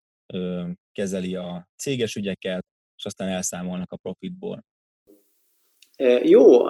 kezeli 0.91 1.35
a 1.35 1.67
céges 1.77 2.15
ügyeket, 2.15 2.65
és 2.97 3.05
aztán 3.05 3.27
elszámolnak 3.27 3.91
a 3.91 3.97
profitból. 3.97 4.65
Jó, 6.23 6.67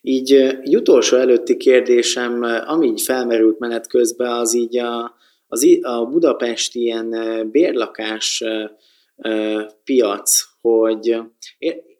így 0.00 0.32
egy 0.32 0.76
utolsó 0.76 1.16
előtti 1.16 1.56
kérdésem, 1.56 2.42
ami 2.42 2.86
így 2.86 3.02
felmerült 3.02 3.58
menet 3.58 3.86
közben, 3.86 4.30
az 4.30 4.54
így 4.54 4.78
a, 4.78 5.14
az, 5.54 5.78
a 5.82 6.06
Budapest 6.06 6.74
ilyen 6.74 7.10
bérlakás 7.50 8.44
piac, 9.84 10.42
hogy 10.60 11.16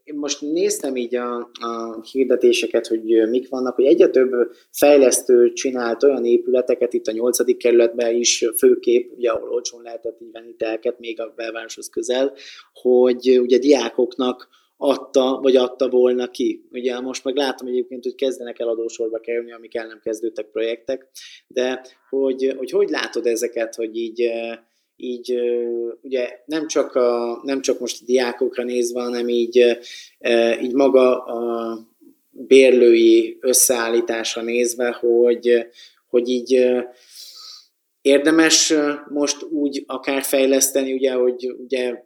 én 0.05 0.15
most 0.15 0.41
néztem 0.41 0.97
így 0.97 1.15
a, 1.15 1.51
a 1.61 2.03
hirdetéseket, 2.13 2.87
hogy 2.87 3.29
mik 3.29 3.49
vannak, 3.49 3.75
hogy 3.75 3.85
egyre 3.85 4.09
több 4.09 4.31
fejlesztő 4.71 5.53
csinált 5.53 6.03
olyan 6.03 6.25
épületeket 6.25 6.93
itt 6.93 7.07
a 7.07 7.13
nyolcadik 7.13 7.57
kerületben 7.57 8.15
is, 8.15 8.45
főkép, 8.59 9.13
ugye 9.17 9.31
ahol 9.31 9.49
olcsón 9.49 9.83
lehetett 9.83 10.21
így 10.21 10.33
venni 10.33 10.55
telket, 10.57 10.99
még 10.99 11.21
a 11.21 11.33
belvároshoz 11.37 11.89
közel, 11.89 12.33
hogy 12.73 13.39
ugye 13.41 13.59
diákoknak 13.59 14.49
adta, 14.77 15.39
vagy 15.43 15.57
adta 15.57 15.89
volna 15.89 16.31
ki. 16.31 16.69
Ugye 16.71 17.01
most 17.01 17.25
meg 17.25 17.37
látom 17.37 17.69
egyébként, 17.69 18.05
hogy 18.05 18.15
kezdenek 18.15 18.59
el 18.59 18.69
adósorba 18.69 19.19
kerülni, 19.19 19.53
amik 19.53 19.75
el 19.75 19.87
nem 19.87 20.01
kezdődtek 20.03 20.47
projektek, 20.47 21.09
de 21.47 21.85
hogy 22.09 22.55
hogy, 22.59 22.71
hogy 22.71 22.89
látod 22.89 23.27
ezeket, 23.27 23.75
hogy 23.75 23.97
így, 23.97 24.31
így 24.97 25.41
ugye 26.03 26.29
nem 26.45 26.67
csak, 26.67 26.95
a, 26.95 27.41
nem 27.43 27.61
csak 27.61 27.79
most 27.79 28.03
a 28.03 28.05
diákokra 28.05 28.63
nézve, 28.63 29.01
hanem 29.01 29.29
így, 29.29 29.79
így 30.63 30.75
maga 30.75 31.25
a 31.25 31.79
bérlői 32.31 33.39
összeállításra 33.41 34.43
nézve, 34.43 34.91
hogy, 34.91 35.67
hogy 36.07 36.29
így 36.29 36.75
érdemes 38.01 38.75
most 39.09 39.43
úgy 39.43 39.85
akár 39.87 40.23
fejleszteni, 40.23 40.93
ugye, 40.93 41.13
hogy 41.13 41.55
ugye 41.59 42.03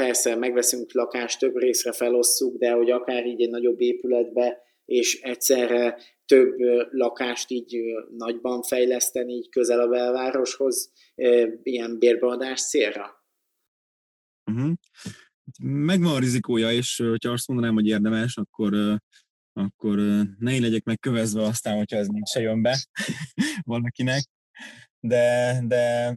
persze 0.00 0.36
megveszünk 0.36 0.92
lakást, 0.92 1.38
több 1.38 1.56
részre 1.56 1.92
felosszuk, 1.92 2.56
de 2.56 2.70
hogy 2.70 2.90
akár 2.90 3.26
így 3.26 3.42
egy 3.42 3.50
nagyobb 3.50 3.80
épületbe, 3.80 4.58
és 4.84 5.20
egyszerre 5.20 5.98
több 6.24 6.54
lakást 6.90 7.50
így 7.50 7.76
nagyban 8.16 8.62
fejleszteni, 8.62 9.32
így 9.32 9.48
közel 9.48 9.80
a 9.80 9.88
belvároshoz, 9.88 10.92
ilyen 11.62 11.98
bérbeadás 11.98 12.68
célra? 12.68 13.24
Uh-huh. 14.50 14.72
Megvan 15.62 16.14
a 16.14 16.18
rizikója, 16.18 16.72
és 16.72 16.96
hogyha 16.96 17.32
azt 17.32 17.48
mondanám, 17.48 17.74
hogy 17.74 17.86
érdemes, 17.86 18.36
akkor, 18.36 18.98
akkor 19.52 19.96
ne 20.38 20.52
én 20.52 20.60
legyek 20.60 20.82
megkövezve 20.82 21.42
aztán, 21.42 21.76
hogyha 21.76 21.96
ez 21.96 22.06
nincs 22.06 22.28
se 22.28 22.40
jön 22.40 22.62
be 22.62 22.76
valakinek. 23.72 24.22
De, 25.00 25.58
de 25.66 26.16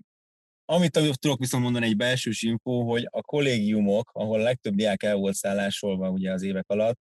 amit 0.65 0.91
tudok 1.19 1.39
viszont 1.39 1.63
mondani 1.63 1.85
egy 1.85 1.95
belsős 1.95 2.41
info, 2.41 2.83
hogy 2.83 3.07
a 3.09 3.21
kollégiumok, 3.21 4.09
ahol 4.13 4.39
a 4.39 4.43
legtöbb 4.43 4.75
diák 4.75 5.03
el 5.03 5.15
volt 5.15 5.35
szállásolva 5.35 6.09
ugye 6.09 6.31
az 6.31 6.41
évek 6.41 6.69
alatt, 6.69 6.99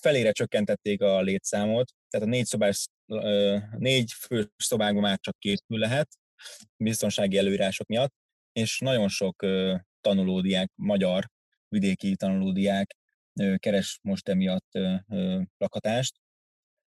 felére 0.00 0.32
csökkentették 0.32 1.00
a 1.00 1.20
létszámot, 1.20 1.92
tehát 2.10 2.26
a 2.26 2.30
négy, 2.30 2.44
szobás, 2.44 2.86
négy 3.78 4.12
fő 4.12 4.50
szobákban 4.56 5.02
már 5.02 5.18
csak 5.20 5.38
két 5.38 5.62
fő 5.66 5.76
lehet, 5.76 6.08
biztonsági 6.76 7.36
előírások 7.36 7.86
miatt, 7.86 8.14
és 8.52 8.78
nagyon 8.78 9.08
sok 9.08 9.46
tanulódiák, 10.00 10.70
magyar 10.74 11.28
vidéki 11.68 12.16
tanulódiák 12.16 12.96
keres 13.56 13.98
most 14.02 14.28
emiatt 14.28 14.78
lakatást. 15.56 16.20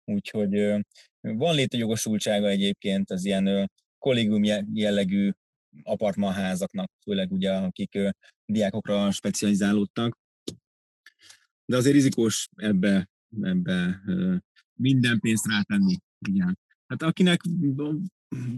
Úgyhogy 0.04 0.50
van 1.20 1.54
létjogosultsága 1.54 2.48
egyébként 2.48 3.10
az 3.10 3.24
ilyen 3.24 3.70
kollégium 3.98 4.42
jellegű 4.72 5.30
apartmanházaknak, 5.82 6.90
főleg 7.02 7.32
ugye, 7.32 7.52
akik 7.52 7.98
diákokra 8.44 9.10
specializálódtak. 9.10 10.18
De 11.64 11.76
azért 11.76 11.94
rizikós 11.94 12.48
ebbe, 12.54 13.08
ebbe 13.40 14.02
minden 14.74 15.20
pénzt 15.20 15.46
rátenni. 15.46 15.98
Igen. 16.28 16.58
Hát 16.86 17.02
akinek 17.02 17.40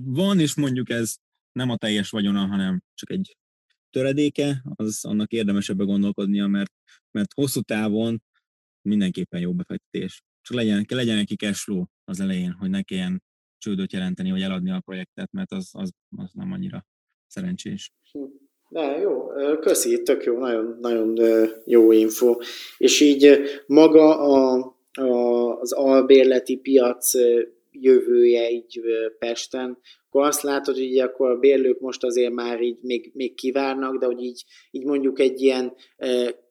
van, 0.05 0.41
és 0.41 0.55
mondjuk 0.55 0.91
ez 0.91 1.17
nem 1.53 1.71
a 1.71 1.77
teljes 1.77 2.11
vagyona, 2.11 2.47
hanem 2.47 2.83
csak 2.95 3.11
egy 3.11 3.37
töredéke, 3.91 4.63
az 4.75 5.05
annak 5.05 5.33
érdemes 5.33 5.69
ebbe 5.69 5.85
gondolkodnia, 5.85 6.47
mert, 6.47 6.73
mert 7.11 7.33
hosszú 7.33 7.61
távon 7.61 8.23
mindenképpen 8.83 9.41
jó 9.41 9.55
befektetés. 9.55 10.23
Csak 10.41 10.57
legyen, 10.57 10.85
legyen 10.89 11.17
neki 11.17 11.37
cashflow 11.37 11.85
az 12.05 12.21
elején, 12.21 12.53
hogy 12.53 12.71
ne 12.71 12.83
kelljen 12.83 13.23
csődöt 13.59 13.93
jelenteni, 13.93 14.31
vagy 14.31 14.43
eladni 14.43 14.71
a 14.71 14.81
projektet, 14.81 15.33
mert 15.33 15.53
az, 15.53 15.69
az, 15.73 15.91
az 16.17 16.33
nem 16.33 16.53
annyira 16.53 16.87
szerencsés. 17.35 17.93
De 18.69 18.99
jó, 18.99 19.27
köszi, 19.61 20.03
tök 20.03 20.25
jó, 20.25 20.39
nagyon, 20.39 20.79
nagyon 20.81 21.19
jó 21.65 21.93
info. 21.93 22.37
És 22.79 23.01
így 23.01 23.41
maga 23.67 24.19
a, 24.19 24.75
a, 24.93 25.59
az 25.61 25.73
albérleti 25.73 26.57
piac 26.57 27.13
jövője 27.71 28.51
így 28.51 28.81
Pesten, 29.19 29.79
akkor 30.07 30.27
azt 30.27 30.43
látod, 30.43 30.75
hogy 30.75 30.99
akkor 30.99 31.31
a 31.31 31.39
bérlők 31.39 31.81
most 31.81 32.05
azért 32.05 32.33
már 32.33 32.63
így 32.63 32.79
még, 32.83 33.11
még 33.15 33.35
kivárnak, 33.35 33.99
de 33.99 34.07
hogy 34.07 34.23
így, 34.23 34.45
így 34.71 34.85
mondjuk 34.85 35.19
egy 35.19 35.41
ilyen 35.41 35.75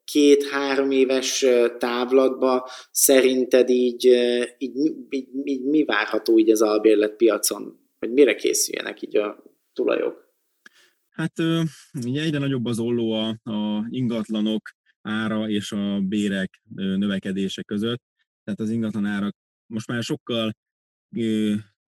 két-három 0.04 0.90
éves 0.90 1.46
távlatba 1.78 2.68
szerinted 2.90 3.68
így, 3.68 4.04
így, 4.58 4.76
így, 5.10 5.28
így 5.44 5.64
mi 5.64 5.84
várható 5.84 6.38
így 6.38 6.50
az 6.50 6.62
albérletpiacon? 6.62 7.78
Hogy 7.98 8.12
mire 8.12 8.34
készüljenek 8.34 9.02
így 9.02 9.16
a 9.16 9.42
tulajok? 9.72 10.23
Hát 11.14 11.38
ugye 12.04 12.22
egyre 12.22 12.38
nagyobb 12.38 12.64
az 12.64 12.78
olló 12.78 13.12
a, 13.12 13.50
a 13.50 13.86
ingatlanok 13.88 14.70
ára 15.00 15.48
és 15.48 15.72
a 15.72 16.00
bérek 16.00 16.62
növekedése 16.74 17.62
között. 17.62 18.02
Tehát 18.44 18.60
az 18.60 18.70
ingatlan 18.70 19.06
árak 19.06 19.36
most 19.66 19.86
már 19.86 20.02
sokkal 20.02 20.56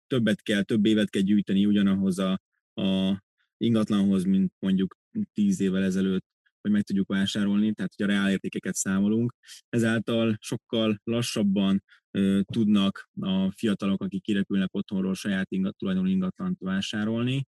többet 0.08 0.42
kell, 0.42 0.64
több 0.64 0.86
évet 0.86 1.10
kell 1.10 1.22
gyűjteni 1.22 1.66
ugyanahoz 1.66 2.20
a, 2.20 2.42
a 2.82 3.22
ingatlanhoz, 3.58 4.24
mint 4.24 4.54
mondjuk 4.60 4.98
tíz 5.34 5.60
évvel 5.60 5.84
ezelőtt, 5.84 6.26
hogy 6.62 6.72
meg 6.72 6.84
tudjuk 6.84 7.08
vásárolni, 7.08 7.74
tehát 7.74 7.94
hogy 7.96 8.06
a 8.06 8.10
reálértékeket 8.10 8.76
számolunk. 8.76 9.36
Ezáltal 9.70 10.38
sokkal 10.40 11.00
lassabban 11.04 11.84
ö, 12.12 12.40
tudnak 12.52 13.10
a 13.20 13.52
fiatalok, 13.52 14.02
akik 14.04 14.22
kirepülnek 14.22 14.76
otthonról 14.76 15.14
saját 15.14 15.52
ingat, 15.52 15.78
tulajdonú 15.78 16.08
ingatlant 16.08 16.60
vásárolni, 16.60 17.48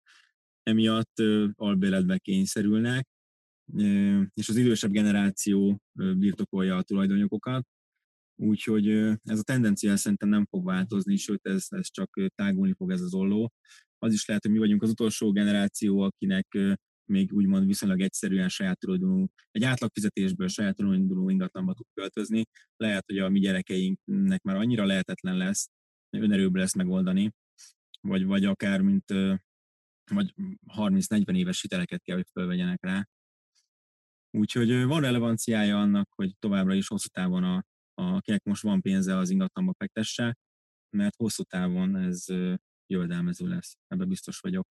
emiatt 0.66 1.22
albérletbe 1.54 2.18
kényszerülnek, 2.18 3.08
és 4.34 4.48
az 4.48 4.56
idősebb 4.56 4.90
generáció 4.90 5.78
birtokolja 5.92 6.76
a 6.76 6.82
tulajdonjogokat, 6.82 7.66
Úgyhogy 8.38 8.88
ez 9.22 9.38
a 9.38 9.42
tendencia 9.42 9.96
szerintem 9.96 10.28
nem 10.28 10.46
fog 10.46 10.64
változni, 10.64 11.16
sőt 11.16 11.46
ez, 11.46 11.66
ez 11.68 11.90
csak 11.90 12.20
tágulni 12.34 12.72
fog 12.72 12.90
ez 12.90 13.00
az 13.00 13.14
olló. 13.14 13.52
Az 13.98 14.12
is 14.12 14.26
lehet, 14.26 14.42
hogy 14.42 14.52
mi 14.52 14.58
vagyunk 14.58 14.82
az 14.82 14.90
utolsó 14.90 15.32
generáció, 15.32 16.00
akinek 16.00 16.58
még 17.04 17.32
úgymond 17.32 17.66
viszonylag 17.66 18.00
egyszerűen 18.00 18.48
saját 18.48 18.78
tulajdonú, 18.78 19.26
egy 19.50 19.64
átlag 19.64 19.90
fizetésből 19.92 20.48
saját 20.48 20.76
tulajdonú 20.76 21.28
ingatlanba 21.28 21.74
tud 21.74 21.86
költözni. 21.94 22.44
Lehet, 22.76 23.04
hogy 23.06 23.18
a 23.18 23.28
mi 23.28 23.38
gyerekeinknek 23.38 24.42
már 24.42 24.56
annyira 24.56 24.84
lehetetlen 24.84 25.36
lesz, 25.36 25.68
önerőből 26.10 26.60
lesz 26.60 26.74
megoldani, 26.74 27.32
vagy, 28.00 28.24
vagy 28.24 28.44
akár 28.44 28.80
mint 28.80 29.04
vagy 30.10 30.34
30-40 30.76 31.36
éves 31.36 31.60
hiteleket 31.60 32.02
kell, 32.02 32.16
hogy 32.16 32.28
fölvegyenek 32.32 32.82
rá. 32.82 33.08
Úgyhogy 34.30 34.84
van 34.84 35.00
relevanciája 35.00 35.80
annak, 35.80 36.12
hogy 36.14 36.36
továbbra 36.38 36.74
is 36.74 36.88
hosszú 36.88 37.08
távon 37.08 37.44
a, 37.44 37.64
akinek 37.94 38.42
most 38.44 38.62
van 38.62 38.80
pénze 38.80 39.16
az 39.16 39.30
ingatlanba 39.30 39.74
fektesse, 39.78 40.36
mert 40.96 41.16
hosszú 41.16 41.42
távon 41.42 41.96
ez 41.96 42.24
jövedelmező 42.86 43.48
lesz, 43.48 43.76
ebben 43.86 44.08
biztos 44.08 44.38
vagyok. 44.38 44.68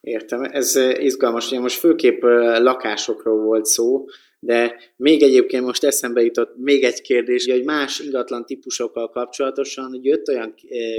Értem, 0.00 0.42
ez 0.42 0.76
izgalmas, 0.98 1.46
ugye 1.46 1.60
most 1.60 1.78
főképp 1.78 2.22
lakásokról 2.58 3.42
volt 3.44 3.64
szó, 3.64 4.04
de 4.38 4.76
még 4.96 5.22
egyébként 5.22 5.64
most 5.64 5.84
eszembe 5.84 6.22
jutott 6.22 6.56
még 6.56 6.84
egy 6.84 7.00
kérdés, 7.00 7.46
hogy 7.50 7.64
más 7.64 7.98
ingatlan 7.98 8.46
típusokkal 8.46 9.10
kapcsolatosan, 9.10 9.88
hogy 9.88 10.04
jött 10.04 10.28
olyan 10.28 10.54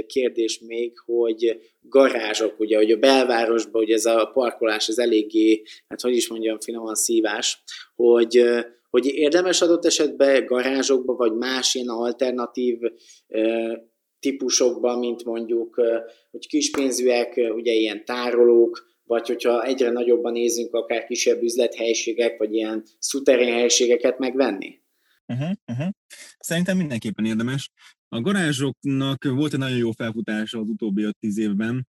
kérdés 0.06 0.60
még, 0.66 0.92
hogy 1.04 1.60
garázsok, 1.80 2.60
ugye, 2.60 2.76
hogy 2.76 2.90
a 2.90 2.96
belvárosban 2.96 3.82
ugye 3.82 3.94
ez 3.94 4.04
a 4.04 4.30
parkolás, 4.32 4.88
ez 4.88 4.98
eléggé, 4.98 5.62
hát 5.88 6.00
hogy 6.00 6.16
is 6.16 6.28
mondjam, 6.28 6.60
finoman 6.60 6.94
szívás, 6.94 7.62
hogy 7.94 8.44
hogy 8.90 9.06
érdemes 9.06 9.60
adott 9.60 9.84
esetben 9.84 10.46
garázsokba, 10.46 11.14
vagy 11.14 11.32
más 11.32 11.74
ilyen 11.74 11.88
alternatív 11.88 12.78
típusokban, 14.20 14.98
mint 14.98 15.24
mondjuk, 15.24 15.80
hogy 16.30 16.46
kispénzűek, 16.48 17.40
ugye 17.54 17.72
ilyen 17.72 18.04
tárolók, 18.04 18.87
vagy 19.08 19.26
hogyha 19.26 19.64
egyre 19.64 19.90
nagyobban 19.90 20.32
nézünk, 20.32 20.74
akár 20.74 21.04
kisebb 21.04 21.42
üzlethelyiségek, 21.42 22.38
vagy 22.38 22.54
ilyen 22.54 22.82
szuterén 22.98 23.52
helységeket 23.52 24.18
megvenni? 24.18 24.80
Uh-huh, 25.26 25.50
uh-huh. 25.66 25.88
Szerintem 26.38 26.76
mindenképpen 26.76 27.24
érdemes. 27.24 27.70
A 28.08 28.20
garázsoknak 28.20 29.24
volt 29.24 29.52
egy 29.52 29.58
nagyon 29.58 29.76
jó 29.76 29.90
felfutása 29.90 30.58
az 30.58 30.68
utóbbi 30.68 31.08
5-10 31.20 31.36
évben. 31.36 31.88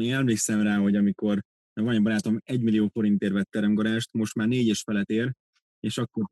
Én 0.00 0.14
emlékszem 0.14 0.62
rá, 0.62 0.76
hogy 0.76 0.96
amikor 0.96 1.42
van 1.72 1.94
egy 1.94 2.02
barátom, 2.02 2.40
1 2.44 2.60
millió 2.60 2.88
forintért 2.92 3.32
vett 3.32 3.50
teremgarást, 3.50 4.12
most 4.12 4.34
már 4.34 4.48
négy 4.48 4.66
és 4.66 4.80
felett 4.80 5.08
ér, 5.08 5.32
és 5.80 5.98
akkor 5.98 6.24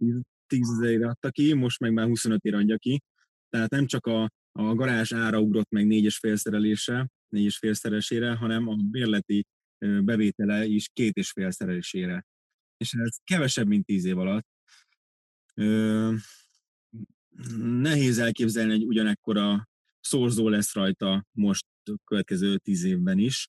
10 0.47 0.71
ezerére 0.71 1.09
adta 1.09 1.31
ki, 1.31 1.53
most 1.53 1.81
meg 1.81 1.93
már 1.93 2.07
25 2.07 2.45
ér 2.45 2.55
adja 2.55 2.77
ki. 2.77 3.03
Tehát 3.49 3.71
nem 3.71 3.87
csak 3.87 4.07
a, 4.07 4.31
a 4.53 4.75
garázs 4.75 5.13
ára 5.13 5.41
ugrott 5.41 5.71
meg 5.71 5.87
négy 5.87 6.05
és 6.05 6.19
félszerelése, 6.19 7.09
négy 7.29 7.45
és 7.45 7.59
félszeresére, 7.59 8.35
hanem 8.35 8.69
a 8.69 8.75
bérleti 8.91 9.47
bevétele 9.79 10.67
is 10.67 10.89
két 10.93 11.17
és 11.17 11.31
félszerelésére. 11.31 12.27
És 12.77 12.93
ez 12.93 13.17
kevesebb, 13.25 13.67
mint 13.67 13.87
tíz 13.87 14.05
év 14.05 14.19
alatt. 14.19 14.47
Nehéz 17.59 18.19
elképzelni, 18.19 18.71
hogy 18.71 18.85
ugyanekkora 18.85 19.69
szorzó 20.01 20.49
lesz 20.49 20.75
rajta 20.75 21.27
most 21.31 21.67
következő 22.05 22.59
tíz 22.59 22.85
évben 22.85 23.19
is 23.19 23.49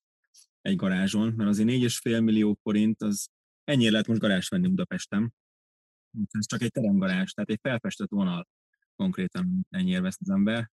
egy 0.62 0.76
garázson, 0.76 1.34
mert 1.34 1.50
azért 1.50 1.70
4,5 1.70 2.24
millió 2.24 2.58
forint, 2.62 3.02
az 3.02 3.30
ennyire 3.64 3.92
lehet 3.92 4.08
most 4.08 4.20
garázs 4.20 4.48
venni 4.48 4.68
Budapesten. 4.68 5.34
Ez 6.32 6.48
csak 6.48 6.62
egy 6.62 6.72
teremgarázs, 6.72 7.32
tehát 7.32 7.50
egy 7.50 7.60
felfestett 7.62 8.10
vonal 8.10 8.48
konkrétan 8.96 9.68
ennyire 9.70 10.02
vesz 10.02 10.18
az 10.20 10.30
ember. 10.30 10.72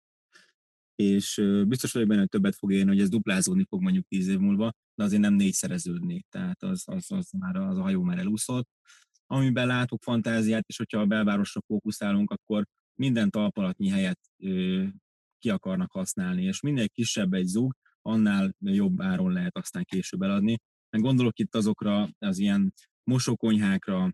És 0.95 1.41
biztos 1.67 1.91
vagyok 1.91 2.07
benne, 2.07 2.19
hogy 2.19 2.29
többet 2.29 2.55
fog 2.55 2.71
érni, 2.71 2.89
hogy 2.89 2.99
ez 2.99 3.09
duplázódni 3.09 3.65
fog 3.69 3.81
mondjuk 3.81 4.07
tíz 4.07 4.27
év 4.27 4.39
múlva, 4.39 4.73
de 5.01 5.07
azért 5.07 5.21
nem 5.21 5.33
négyszereződni, 5.33 6.25
tehát 6.29 6.63
az, 6.63 6.83
az, 6.85 7.11
az 7.11 7.31
már 7.31 7.55
az 7.55 7.77
a 7.77 7.81
hajó 7.81 8.03
már 8.03 8.17
elúszott. 8.17 8.69
Amiben 9.25 9.67
látok 9.67 10.01
fantáziát, 10.01 10.67
és 10.67 10.77
hogyha 10.77 10.99
a 10.99 11.05
belvárosra 11.05 11.61
fókuszálunk, 11.65 12.31
akkor 12.31 12.65
minden 12.99 13.29
talpalatnyi 13.29 13.89
helyet 13.89 14.19
ö, 14.43 14.83
ki 15.39 15.49
akarnak 15.49 15.91
használni, 15.91 16.43
és 16.43 16.61
minél 16.61 16.89
kisebb 16.89 17.33
egy 17.33 17.45
zug, 17.45 17.73
annál 18.01 18.55
jobb 18.59 19.01
áron 19.01 19.31
lehet 19.31 19.57
aztán 19.57 19.83
később 19.83 20.21
eladni. 20.21 20.57
Meg 20.89 21.01
gondolok 21.01 21.39
itt 21.39 21.55
azokra 21.55 22.09
az 22.19 22.37
ilyen 22.37 22.73
mosókonyhákra, 23.03 24.13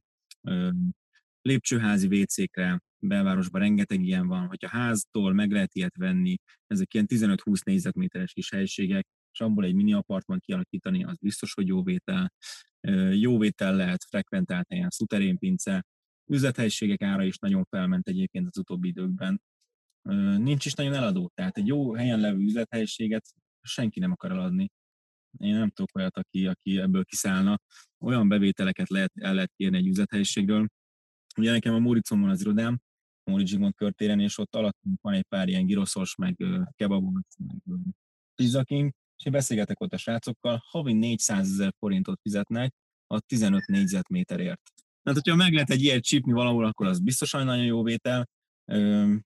lépcsőházi 1.41 2.21
WC-kre, 2.21 2.81
belvárosban 2.99 3.61
rengeteg 3.61 4.03
ilyen 4.03 4.27
van, 4.27 4.47
hogyha 4.47 4.77
háztól 4.77 5.33
meg 5.33 5.51
lehet 5.51 5.75
ilyet 5.75 5.97
venni, 5.97 6.35
ezek 6.67 6.93
ilyen 6.93 7.05
15-20 7.09 7.63
négyzetméteres 7.63 8.33
kis 8.33 8.49
helységek, 8.49 9.07
és 9.37 9.45
abból 9.45 9.65
egy 9.65 9.73
mini 9.73 9.93
apartman 9.93 10.39
kialakítani, 10.39 11.03
az 11.03 11.17
biztos, 11.17 11.53
hogy 11.53 11.67
jó 11.67 11.83
vétel. 11.83 12.33
Jó 13.11 13.37
vétel 13.37 13.75
lehet 13.75 14.03
frekventált 14.03 14.67
helyen, 14.69 14.89
szuterénpince, 14.89 15.85
üzlethelyiségek 16.31 17.01
ára 17.01 17.23
is 17.23 17.37
nagyon 17.37 17.63
felment 17.63 18.07
egyébként 18.07 18.47
az 18.47 18.57
utóbbi 18.57 18.87
időkben. 18.87 19.41
Nincs 20.37 20.65
is 20.65 20.73
nagyon 20.73 20.93
eladó, 20.93 21.31
tehát 21.33 21.57
egy 21.57 21.67
jó 21.67 21.93
helyen 21.93 22.19
levő 22.19 22.39
üzlethelyiséget 22.39 23.25
senki 23.61 23.99
nem 23.99 24.11
akar 24.11 24.31
eladni. 24.31 24.69
Én 25.37 25.53
nem 25.53 25.69
tudok 25.69 25.95
olyat, 25.95 26.17
aki, 26.17 26.47
aki 26.47 26.79
ebből 26.79 27.03
kiszállna. 27.03 27.59
Olyan 27.97 28.27
bevételeket 28.27 28.89
lehet, 28.89 29.11
el 29.15 29.33
lehet 29.33 29.53
kérni 29.55 29.77
egy 29.77 29.87
üzlethelyiségről, 29.87 30.67
Ugye 31.37 31.51
nekem 31.51 31.73
a 31.73 31.79
Móricon 31.79 32.21
van 32.21 32.29
az 32.29 32.41
irodám, 32.41 32.79
Móricz 33.23 33.49
Zsigmond 33.49 33.75
körtéren, 33.75 34.19
és 34.19 34.37
ott 34.37 34.55
alatt 34.55 34.77
van 35.01 35.13
egy 35.13 35.23
pár 35.23 35.47
ilyen 35.47 35.65
giroszos, 35.65 36.15
meg 36.15 36.35
kebabos, 36.75 37.23
meg 37.37 37.79
pizza 38.35 38.63
king, 38.63 38.91
és 39.17 39.25
én 39.25 39.31
beszélgetek 39.31 39.79
ott 39.81 39.93
a 39.93 39.97
srácokkal, 39.97 40.63
havi 40.65 40.93
400 40.93 41.51
ezer 41.51 41.73
forintot 41.77 42.19
fizetnek 42.21 42.73
a 43.07 43.19
15 43.19 43.65
négyzetméterért. 43.65 44.61
Tehát, 45.03 45.21
hogyha 45.23 45.35
meg 45.35 45.53
lehet 45.53 45.69
egy 45.69 45.83
ilyet 45.83 46.03
csípni 46.03 46.31
valahol, 46.31 46.65
akkor 46.65 46.87
az 46.87 46.99
biztosan 46.99 47.45
nagyon 47.45 47.65
jó 47.65 47.83
vétel, 47.83 48.27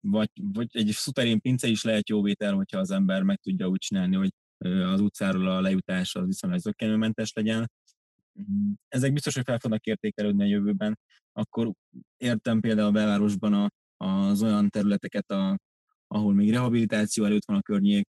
vagy, 0.02 0.30
vagy 0.42 0.68
egy 0.72 0.90
szuterén 0.92 1.42
pince 1.42 1.68
is 1.68 1.84
lehet 1.84 2.10
jó 2.10 2.22
vétel, 2.22 2.54
hogyha 2.54 2.80
az 2.80 2.92
ember 2.92 3.24
meg 3.24 3.40
tudja 3.40 3.68
úgy 3.68 3.80
csinálni, 3.80 4.16
hogy 4.16 4.34
az 4.68 5.00
utcáról 5.00 5.48
a 5.48 5.62
lejutás 5.62 6.16
az 6.16 6.26
viszonylag 6.26 6.60
zöggenőmentes 6.60 7.34
legyen. 7.34 7.72
Ezek 8.88 9.14
biztos, 9.14 9.36
hogy 9.36 9.44
fel 9.44 9.60
fognak 9.60 9.86
értékelődni 9.86 10.44
a 10.44 10.48
jövőben. 10.48 11.00
Akkor 11.32 11.72
értem 12.18 12.60
például 12.60 12.88
a 12.88 12.92
belvárosban 12.92 13.54
a, 13.54 13.70
az 14.06 14.44
olyan 14.44 14.70
területeket, 14.70 15.32
a, 15.32 15.58
ahol 16.08 16.34
még 16.34 16.52
rehabilitáció 16.52 17.26
előtt 17.26 17.46
van 17.46 17.58
a 17.58 17.62
környék. 17.62 18.08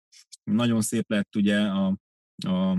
Nagyon 0.52 0.82
szép 0.82 1.10
lett 1.10 1.36
ugye 1.36 1.60
a, 1.60 1.98
a, 2.48 2.72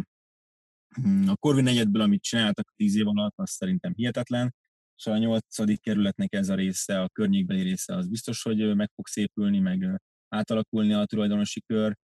a 1.26 1.36
Korvin 1.36 1.64
negyedből, 1.64 2.02
amit 2.02 2.22
csináltak 2.22 2.72
tíz 2.76 2.96
év 2.96 3.06
alatt, 3.08 3.34
az 3.36 3.50
szerintem 3.50 3.92
hihetetlen, 3.94 4.54
és 4.96 5.06
a 5.06 5.18
nyolcadik 5.18 5.80
kerületnek 5.80 6.34
ez 6.34 6.48
a 6.48 6.54
része, 6.54 7.00
a 7.00 7.08
környékbeli 7.08 7.62
része, 7.62 7.94
az 7.94 8.08
biztos, 8.08 8.42
hogy 8.42 8.76
meg 8.76 8.90
fog 8.94 9.06
szépülni, 9.06 9.58
meg 9.58 10.00
átalakulni 10.28 10.92
a 10.92 11.04
tulajdonosi 11.04 11.60
kör 11.66 11.96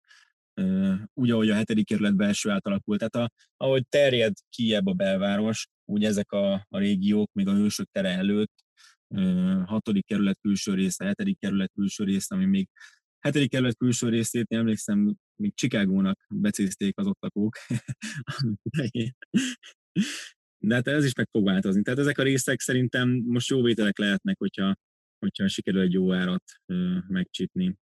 úgy, 1.13 1.31
ahogy 1.31 1.49
a 1.49 1.55
hetedik 1.55 1.85
kerület 1.85 2.15
belső 2.15 2.49
átalakult. 2.49 3.09
Tehát 3.09 3.29
a, 3.29 3.33
ahogy 3.57 3.87
terjed 3.87 4.33
kiebb 4.49 4.85
a 4.85 4.93
belváros, 4.93 5.67
úgy 5.85 6.03
ezek 6.03 6.31
a, 6.31 6.53
a 6.53 6.77
régiók, 6.77 7.31
még 7.33 7.47
a 7.47 7.53
hősök 7.53 7.87
tere 7.91 8.09
előtt, 8.09 8.53
hatodik 9.65 10.05
kerület 10.05 10.39
külső 10.41 10.73
része, 10.73 11.05
hetedik 11.05 11.39
kerület 11.39 11.71
külső 11.73 12.03
része, 12.03 12.35
ami 12.35 12.45
még 12.45 12.69
hetedik 13.23 13.49
kerület 13.49 13.77
külső 13.77 14.09
részét, 14.09 14.45
én 14.47 14.59
emlékszem, 14.59 15.15
még 15.35 15.55
Chicagónak 15.55 16.19
becézték 16.29 16.97
az 16.97 17.07
ott 17.07 17.21
lakók. 17.21 17.55
de 20.67 20.75
hát 20.75 20.87
ez 20.87 21.05
is 21.05 21.15
meg 21.15 21.27
fog 21.31 21.45
változni. 21.45 21.81
Tehát 21.81 21.99
ezek 21.99 22.17
a 22.17 22.23
részek 22.23 22.59
szerintem 22.59 23.09
most 23.09 23.49
jó 23.49 23.61
vételek 23.61 23.97
lehetnek, 23.97 24.37
hogyha, 24.39 24.75
hogyha 25.19 25.47
sikerül 25.47 25.81
egy 25.81 25.93
jó 25.93 26.13
árat 26.13 26.43
megcsípni. 27.07 27.75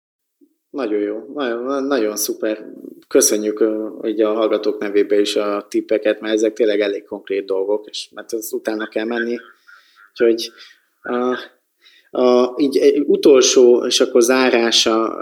Nagyon 0.70 1.00
jó, 1.00 1.34
nagyon, 1.34 1.84
nagyon 1.84 2.16
szuper. 2.16 2.66
Köszönjük 3.08 3.60
ugye 4.02 4.28
a 4.28 4.34
hallgatók 4.34 4.80
nevébe 4.80 5.20
is 5.20 5.36
a 5.36 5.66
tippeket, 5.70 6.20
mert 6.20 6.34
ezek 6.34 6.54
tényleg 6.54 6.80
elég 6.80 7.04
konkrét 7.04 7.46
dolgok, 7.46 7.88
és 7.90 8.10
mert 8.10 8.32
az 8.34 8.54
utána 8.54 8.88
kell 8.88 9.06
menni. 9.06 9.38
Úgyhogy 10.10 10.52
a, 11.02 11.40
a, 12.12 12.56
így 12.58 13.04
utolsó, 13.06 13.86
és 13.86 14.00
akkor 14.00 14.22
zárása 14.22 15.16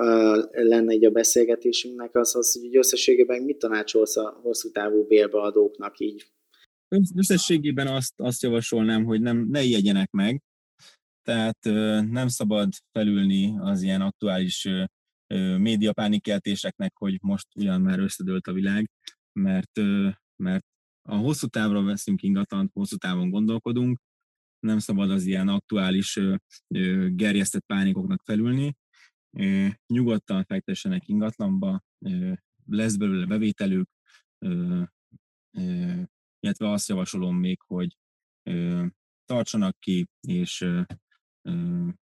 lenne 0.51 0.91
egy 0.91 1.05
a 1.05 1.09
beszélgetésünknek 1.09 2.15
az, 2.15 2.35
az 2.35 2.59
hogy 2.61 2.77
összességében 2.77 3.41
mit 3.41 3.57
tanácsolsz 3.57 4.17
a 4.17 4.39
hosszú 4.41 4.71
távú 4.71 5.07
bérbeadóknak 5.07 5.99
így? 5.99 6.25
Összességében 7.15 7.87
azt, 7.87 8.13
azt 8.17 8.41
javasolnám, 8.41 9.03
hogy 9.03 9.21
nem, 9.21 9.47
ne 9.49 9.61
ijedjenek 9.61 10.11
meg, 10.11 10.41
tehát 11.23 11.63
nem 12.11 12.27
szabad 12.27 12.69
felülni 12.91 13.57
az 13.59 13.81
ilyen 13.81 14.01
aktuális 14.01 14.67
médiapánikeltéseknek, 15.57 16.93
hogy 16.97 17.17
most 17.21 17.47
ugyan 17.55 17.81
már 17.81 17.99
összedőlt 17.99 18.47
a 18.47 18.53
világ, 18.53 18.89
mert, 19.39 19.79
mert 20.43 20.65
a 21.09 21.15
hosszú 21.15 21.47
távra 21.47 21.83
veszünk 21.83 22.21
ingatlant, 22.21 22.71
hosszú 22.73 22.95
távon 22.95 23.29
gondolkodunk, 23.29 23.99
nem 24.59 24.79
szabad 24.79 25.11
az 25.11 25.25
ilyen 25.25 25.47
aktuális 25.47 26.19
gerjesztett 27.07 27.65
pánikoknak 27.65 28.21
felülni, 28.25 28.75
nyugodtan 29.87 30.43
fektessenek 30.43 31.07
ingatlanba, 31.07 31.83
lesz 32.65 32.95
belőle 32.95 33.25
bevételük, 33.25 33.89
illetve 36.39 36.71
azt 36.71 36.87
javasolom 36.89 37.37
még, 37.37 37.61
hogy 37.61 37.97
tartsanak 39.25 39.79
ki, 39.79 40.07
és 40.27 40.65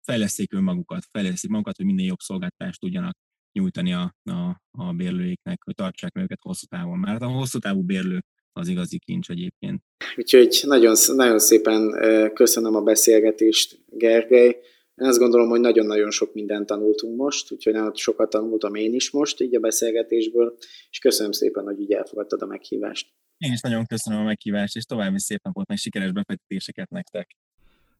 fejleszték 0.01 0.53
önmagukat, 0.53 1.05
fejleszték 1.11 1.51
magukat, 1.51 1.75
hogy 1.75 1.85
minél 1.85 2.05
jobb 2.05 2.19
szolgáltást 2.19 2.79
tudjanak 2.79 3.17
nyújtani 3.51 3.93
a, 3.93 4.15
a, 4.23 4.61
a 4.71 4.93
bérlőiknek, 4.93 5.63
hogy 5.63 5.75
tartsák 5.75 6.13
meg 6.13 6.23
őket 6.23 6.41
hosszú 6.41 6.65
távon. 6.65 6.99
Mert 6.99 7.21
a 7.21 7.27
hosszú 7.27 7.59
távú 7.59 7.83
bérlő 7.83 8.23
az 8.59 8.67
igazi 8.67 8.99
kincs 8.99 9.29
egyébként. 9.29 9.81
Úgyhogy 10.15 10.59
nagyon, 10.65 10.95
nagyon 11.15 11.39
szépen 11.39 11.99
köszönöm 12.33 12.75
a 12.75 12.81
beszélgetést, 12.81 13.79
Gergely. 13.87 14.57
Én 14.95 15.07
azt 15.07 15.19
gondolom, 15.19 15.49
hogy 15.49 15.59
nagyon-nagyon 15.59 16.11
sok 16.11 16.33
mindent 16.33 16.65
tanultunk 16.65 17.17
most, 17.17 17.51
úgyhogy 17.51 17.73
nagyon 17.73 17.95
sokat 17.95 18.29
tanultam 18.29 18.75
én 18.75 18.93
is 18.93 19.11
most 19.11 19.41
így 19.41 19.55
a 19.55 19.59
beszélgetésből, 19.59 20.57
és 20.89 20.99
köszönöm 20.99 21.31
szépen, 21.31 21.63
hogy 21.63 21.79
így 21.79 21.91
elfogadtad 21.91 22.41
a 22.41 22.45
meghívást. 22.45 23.07
Én 23.37 23.51
is 23.51 23.61
nagyon 23.61 23.85
köszönöm 23.85 24.19
a 24.19 24.23
meghívást, 24.23 24.75
és 24.75 24.85
további 24.85 25.19
szép 25.19 25.43
napot, 25.43 25.67
meg 25.67 25.77
sikeres 25.77 26.11
befektetéseket 26.11 26.89
nektek. 26.89 27.35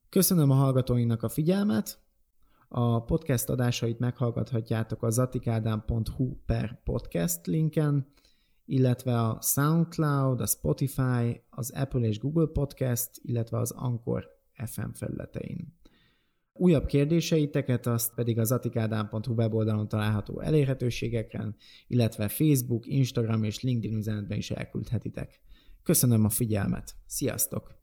Köszönöm 0.10 0.50
a 0.50 0.54
hallgatóinknak 0.54 1.24
a 1.24 1.30
figyelmet. 1.30 2.00
A 2.68 3.04
podcast 3.04 3.50
adásait 3.50 4.00
meghallgathatjátok 4.00 5.04
a 5.04 5.10
zatikádám.hu 5.10 6.36
per 6.46 6.82
podcast 6.84 7.48
linken, 7.48 8.08
illetve 8.70 9.20
a 9.20 9.38
SoundCloud, 9.42 10.42
a 10.42 10.46
Spotify, 10.46 11.42
az 11.50 11.72
Apple 11.72 12.08
és 12.08 12.20
Google 12.20 12.48
Podcast, 12.48 13.10
illetve 13.22 13.58
az 13.58 13.72
Anchor 13.72 14.26
FM 14.66 14.90
felületein. 14.94 15.78
Újabb 16.54 16.86
kérdéseiteket 16.86 17.88
azt 17.88 18.14
pedig 18.14 18.40
az 18.40 18.52
atikádám.hu 18.52 19.34
weboldalon 19.34 19.88
található 19.88 20.40
elérhetőségeken, 20.40 21.56
illetve 21.88 22.28
Facebook, 22.28 22.86
Instagram 22.86 23.44
és 23.44 23.62
LinkedIn 23.62 23.98
üzenetben 23.98 24.38
is 24.38 24.52
elküldhetitek. 24.52 25.40
Köszönöm 25.84 26.26
a 26.26 26.30
figyelmet. 26.30 26.96
Sziasztok! 27.06 27.79